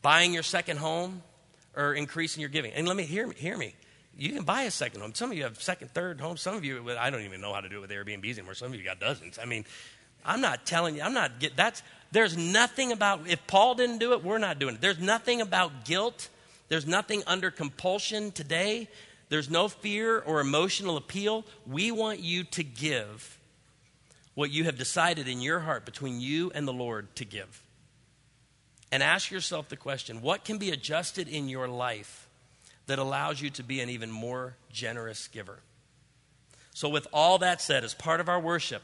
Buying 0.00 0.32
your 0.32 0.42
second 0.42 0.78
home 0.78 1.22
or 1.76 1.92
increasing 1.92 2.40
your 2.40 2.48
giving? 2.48 2.72
And 2.72 2.88
let 2.88 2.96
me 2.96 3.04
hear 3.04 3.26
me, 3.26 3.34
hear 3.36 3.58
me 3.58 3.74
you 4.16 4.32
can 4.32 4.44
buy 4.44 4.62
a 4.62 4.70
second 4.70 5.00
home. 5.00 5.14
Some 5.14 5.30
of 5.30 5.36
you 5.36 5.44
have 5.44 5.60
second, 5.62 5.92
third 5.92 6.20
homes. 6.20 6.40
Some 6.40 6.54
of 6.54 6.64
you, 6.64 6.90
I 6.98 7.10
don't 7.10 7.22
even 7.22 7.40
know 7.40 7.52
how 7.52 7.60
to 7.60 7.68
do 7.68 7.78
it 7.78 7.80
with 7.80 7.90
Airbnbs 7.90 8.38
anymore. 8.38 8.54
Some 8.54 8.72
of 8.72 8.78
you 8.78 8.84
got 8.84 9.00
dozens. 9.00 9.38
I 9.38 9.46
mean, 9.46 9.64
I'm 10.24 10.40
not 10.40 10.66
telling 10.66 10.96
you, 10.96 11.02
I'm 11.02 11.14
not 11.14 11.40
get 11.40 11.56
that's 11.56 11.82
there's 12.12 12.36
nothing 12.36 12.92
about 12.92 13.26
if 13.26 13.46
Paul 13.46 13.74
didn't 13.74 13.98
do 13.98 14.12
it, 14.12 14.22
we're 14.22 14.38
not 14.38 14.58
doing 14.58 14.74
it. 14.74 14.80
There's 14.80 15.00
nothing 15.00 15.40
about 15.40 15.84
guilt. 15.84 16.28
There's 16.68 16.86
nothing 16.86 17.22
under 17.26 17.50
compulsion 17.50 18.32
today. 18.32 18.88
There's 19.28 19.50
no 19.50 19.68
fear 19.68 20.20
or 20.20 20.40
emotional 20.40 20.96
appeal. 20.96 21.44
We 21.66 21.90
want 21.90 22.20
you 22.20 22.44
to 22.44 22.62
give 22.62 23.38
what 24.34 24.50
you 24.50 24.64
have 24.64 24.78
decided 24.78 25.26
in 25.26 25.40
your 25.40 25.60
heart 25.60 25.84
between 25.84 26.20
you 26.20 26.52
and 26.54 26.68
the 26.68 26.72
Lord 26.72 27.14
to 27.16 27.24
give. 27.24 27.62
And 28.90 29.02
ask 29.02 29.30
yourself 29.30 29.68
the 29.68 29.76
question 29.76 30.20
what 30.20 30.44
can 30.44 30.58
be 30.58 30.70
adjusted 30.70 31.28
in 31.28 31.48
your 31.48 31.66
life 31.66 32.28
that 32.86 32.98
allows 32.98 33.40
you 33.40 33.50
to 33.50 33.62
be 33.62 33.80
an 33.80 33.88
even 33.88 34.10
more 34.10 34.56
generous 34.70 35.28
giver. 35.28 35.60
So, 36.74 36.88
with 36.88 37.06
all 37.12 37.38
that 37.38 37.60
said, 37.60 37.84
as 37.84 37.94
part 37.94 38.20
of 38.20 38.28
our 38.28 38.40
worship, 38.40 38.82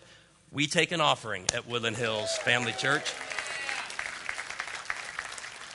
we 0.52 0.66
take 0.66 0.92
an 0.92 1.00
offering 1.00 1.46
at 1.54 1.66
Woodland 1.66 1.96
Hills 1.96 2.36
Family 2.38 2.72
Church. 2.72 3.12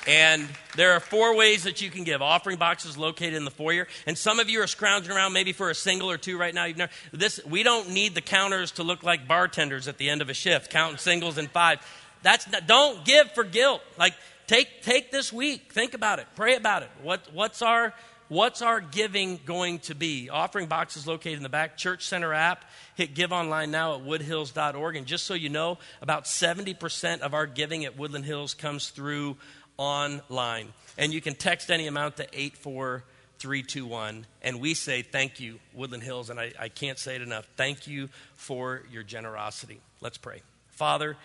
And 0.06 0.50
there 0.76 0.94
are 0.94 1.00
four 1.00 1.36
ways 1.36 1.64
that 1.64 1.82
you 1.82 1.90
can 1.90 2.04
give. 2.04 2.22
Offering 2.22 2.58
boxes 2.58 2.98
located 2.98 3.36
in 3.36 3.46
the 3.46 3.52
foyer. 3.52 3.88
And 4.06 4.18
some 4.18 4.40
of 4.40 4.50
you 4.50 4.62
are 4.62 4.68
scrounging 4.68 5.12
around 5.12 5.34
maybe 5.34 5.54
for 5.54 5.70
a 5.70 5.76
single 5.76 6.12
or 6.12 6.18
two 6.18 6.38
right 6.38 6.54
now. 6.54 6.68
Never, 6.68 6.92
this, 7.14 7.40
we 7.46 7.64
don't 7.64 7.92
need 7.92 8.14
the 8.14 8.22
counters 8.22 8.72
to 8.74 8.84
look 8.84 9.04
like 9.04 9.28
bartenders 9.28 9.88
at 9.88 9.98
the 9.98 10.10
end 10.10 10.22
of 10.22 10.30
a 10.30 10.34
shift, 10.34 10.70
counting 10.70 10.98
singles 10.98 11.38
and 11.38 11.50
five. 11.50 11.80
That's 12.22 12.50
not, 12.52 12.68
don't 12.68 13.06
give 13.06 13.32
for 13.32 13.44
guilt. 13.44 13.82
Like, 13.98 14.14
take, 14.48 14.82
take 14.82 15.12
this 15.12 15.32
week. 15.32 15.72
Think 15.72 15.94
about 15.94 16.20
it. 16.20 16.28
Pray 16.36 16.56
about 16.56 16.84
it. 16.84 16.90
What, 17.02 17.22
what's 17.32 17.62
our 17.62 17.94
what's 18.34 18.62
our 18.62 18.82
giving 18.82 19.40
going 19.46 19.80
to 19.80 19.96
be? 19.96 20.30
Offering 20.30 20.68
boxes 20.68 21.08
located 21.08 21.38
in 21.38 21.44
the 21.44 21.50
back, 21.50 21.78
Church 21.78 22.06
Center 22.06 22.34
app. 22.34 22.66
Hit 22.96 23.14
give 23.14 23.32
online 23.32 23.72
now 23.72 23.96
at 23.96 24.02
woodhills.org. 24.02 24.96
And 24.96 25.06
just 25.06 25.26
so 25.26 25.36
you 25.36 25.50
know, 25.50 25.78
about 26.02 26.26
70% 26.26 27.22
of 27.22 27.34
our 27.34 27.46
giving 27.46 27.86
at 27.86 27.98
Woodland 27.98 28.26
Hills 28.26 28.54
comes 28.54 28.90
through 28.90 29.38
online. 29.78 30.74
And 30.98 31.14
you 31.14 31.22
can 31.22 31.36
text 31.36 31.72
any 31.72 31.88
amount 31.88 32.18
to 32.18 32.28
84321. 32.34 34.26
And 34.42 34.60
we 34.60 34.74
say 34.74 35.04
thank 35.04 35.40
you, 35.40 35.60
Woodland 35.74 36.04
Hills. 36.04 36.30
And 36.30 36.40
I, 36.40 36.52
I 36.60 36.70
can't 36.70 36.98
say 36.98 37.16
it 37.16 37.22
enough. 37.22 37.48
Thank 37.56 37.88
you 37.88 38.10
for 38.36 38.82
your 38.92 39.04
generosity. 39.04 39.80
Let's 40.02 40.18
pray. 40.18 40.42
Father, 40.72 41.16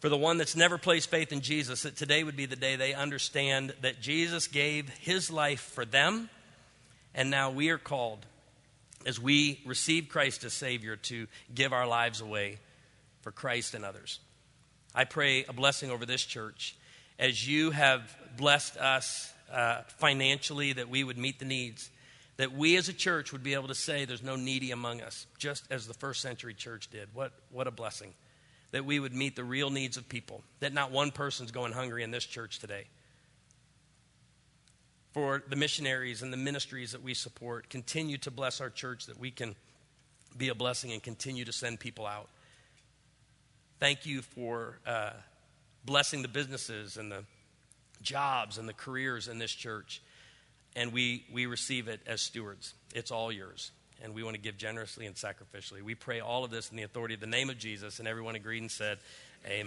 for 0.00 0.08
the 0.08 0.16
one 0.16 0.36
that's 0.38 0.54
never 0.54 0.78
placed 0.78 1.10
faith 1.10 1.32
in 1.32 1.40
Jesus, 1.40 1.82
that 1.82 1.96
today 1.96 2.22
would 2.22 2.36
be 2.36 2.46
the 2.46 2.56
day 2.56 2.76
they 2.76 2.94
understand 2.94 3.74
that 3.80 4.00
Jesus 4.00 4.46
gave 4.46 4.88
his 4.90 5.30
life 5.30 5.60
for 5.60 5.84
them 5.84 6.30
and 7.18 7.30
now 7.30 7.50
we 7.50 7.70
are 7.70 7.78
called, 7.78 8.24
as 9.04 9.18
we 9.18 9.60
receive 9.66 10.08
Christ 10.08 10.44
as 10.44 10.52
Savior, 10.52 10.94
to 10.94 11.26
give 11.52 11.72
our 11.72 11.84
lives 11.84 12.20
away 12.20 12.60
for 13.22 13.32
Christ 13.32 13.74
and 13.74 13.84
others. 13.84 14.20
I 14.94 15.02
pray 15.02 15.44
a 15.44 15.52
blessing 15.52 15.90
over 15.90 16.06
this 16.06 16.24
church 16.24 16.76
as 17.18 17.46
you 17.46 17.72
have 17.72 18.16
blessed 18.36 18.76
us 18.76 19.32
uh, 19.52 19.80
financially, 19.96 20.74
that 20.74 20.88
we 20.88 21.02
would 21.02 21.18
meet 21.18 21.40
the 21.40 21.44
needs, 21.44 21.90
that 22.36 22.52
we 22.52 22.76
as 22.76 22.88
a 22.88 22.92
church 22.92 23.32
would 23.32 23.42
be 23.42 23.54
able 23.54 23.66
to 23.66 23.74
say 23.74 24.04
there's 24.04 24.22
no 24.22 24.36
needy 24.36 24.70
among 24.70 25.00
us, 25.00 25.26
just 25.38 25.64
as 25.72 25.88
the 25.88 25.94
first 25.94 26.20
century 26.22 26.54
church 26.54 26.88
did. 26.88 27.08
What, 27.14 27.32
what 27.50 27.66
a 27.66 27.72
blessing. 27.72 28.14
That 28.70 28.84
we 28.84 29.00
would 29.00 29.12
meet 29.12 29.34
the 29.34 29.42
real 29.42 29.70
needs 29.70 29.96
of 29.96 30.08
people, 30.08 30.44
that 30.60 30.72
not 30.72 30.92
one 30.92 31.10
person's 31.10 31.50
going 31.50 31.72
hungry 31.72 32.04
in 32.04 32.12
this 32.12 32.24
church 32.24 32.60
today 32.60 32.84
for 35.18 35.42
the 35.48 35.56
missionaries 35.56 36.22
and 36.22 36.32
the 36.32 36.36
ministries 36.36 36.92
that 36.92 37.02
we 37.02 37.12
support. 37.12 37.68
Continue 37.68 38.18
to 38.18 38.30
bless 38.30 38.60
our 38.60 38.70
church 38.70 39.06
that 39.06 39.18
we 39.18 39.32
can 39.32 39.56
be 40.36 40.48
a 40.48 40.54
blessing 40.54 40.92
and 40.92 41.02
continue 41.02 41.44
to 41.44 41.52
send 41.52 41.80
people 41.80 42.06
out. 42.06 42.28
Thank 43.80 44.06
you 44.06 44.22
for 44.22 44.78
uh, 44.86 45.10
blessing 45.84 46.22
the 46.22 46.28
businesses 46.28 46.96
and 46.96 47.10
the 47.10 47.24
jobs 48.00 48.58
and 48.58 48.68
the 48.68 48.72
careers 48.72 49.26
in 49.26 49.40
this 49.40 49.50
church. 49.50 50.00
And 50.76 50.92
we, 50.92 51.24
we 51.32 51.46
receive 51.46 51.88
it 51.88 51.98
as 52.06 52.20
stewards. 52.20 52.74
It's 52.94 53.10
all 53.10 53.32
yours. 53.32 53.72
And 54.00 54.14
we 54.14 54.22
want 54.22 54.36
to 54.36 54.40
give 54.40 54.56
generously 54.56 55.06
and 55.06 55.16
sacrificially. 55.16 55.82
We 55.82 55.96
pray 55.96 56.20
all 56.20 56.44
of 56.44 56.52
this 56.52 56.70
in 56.70 56.76
the 56.76 56.84
authority 56.84 57.14
of 57.14 57.20
the 57.20 57.26
name 57.26 57.50
of 57.50 57.58
Jesus. 57.58 57.98
And 57.98 58.06
everyone 58.06 58.36
agreed 58.36 58.60
and 58.60 58.70
said, 58.70 58.98
Amen. 59.44 59.66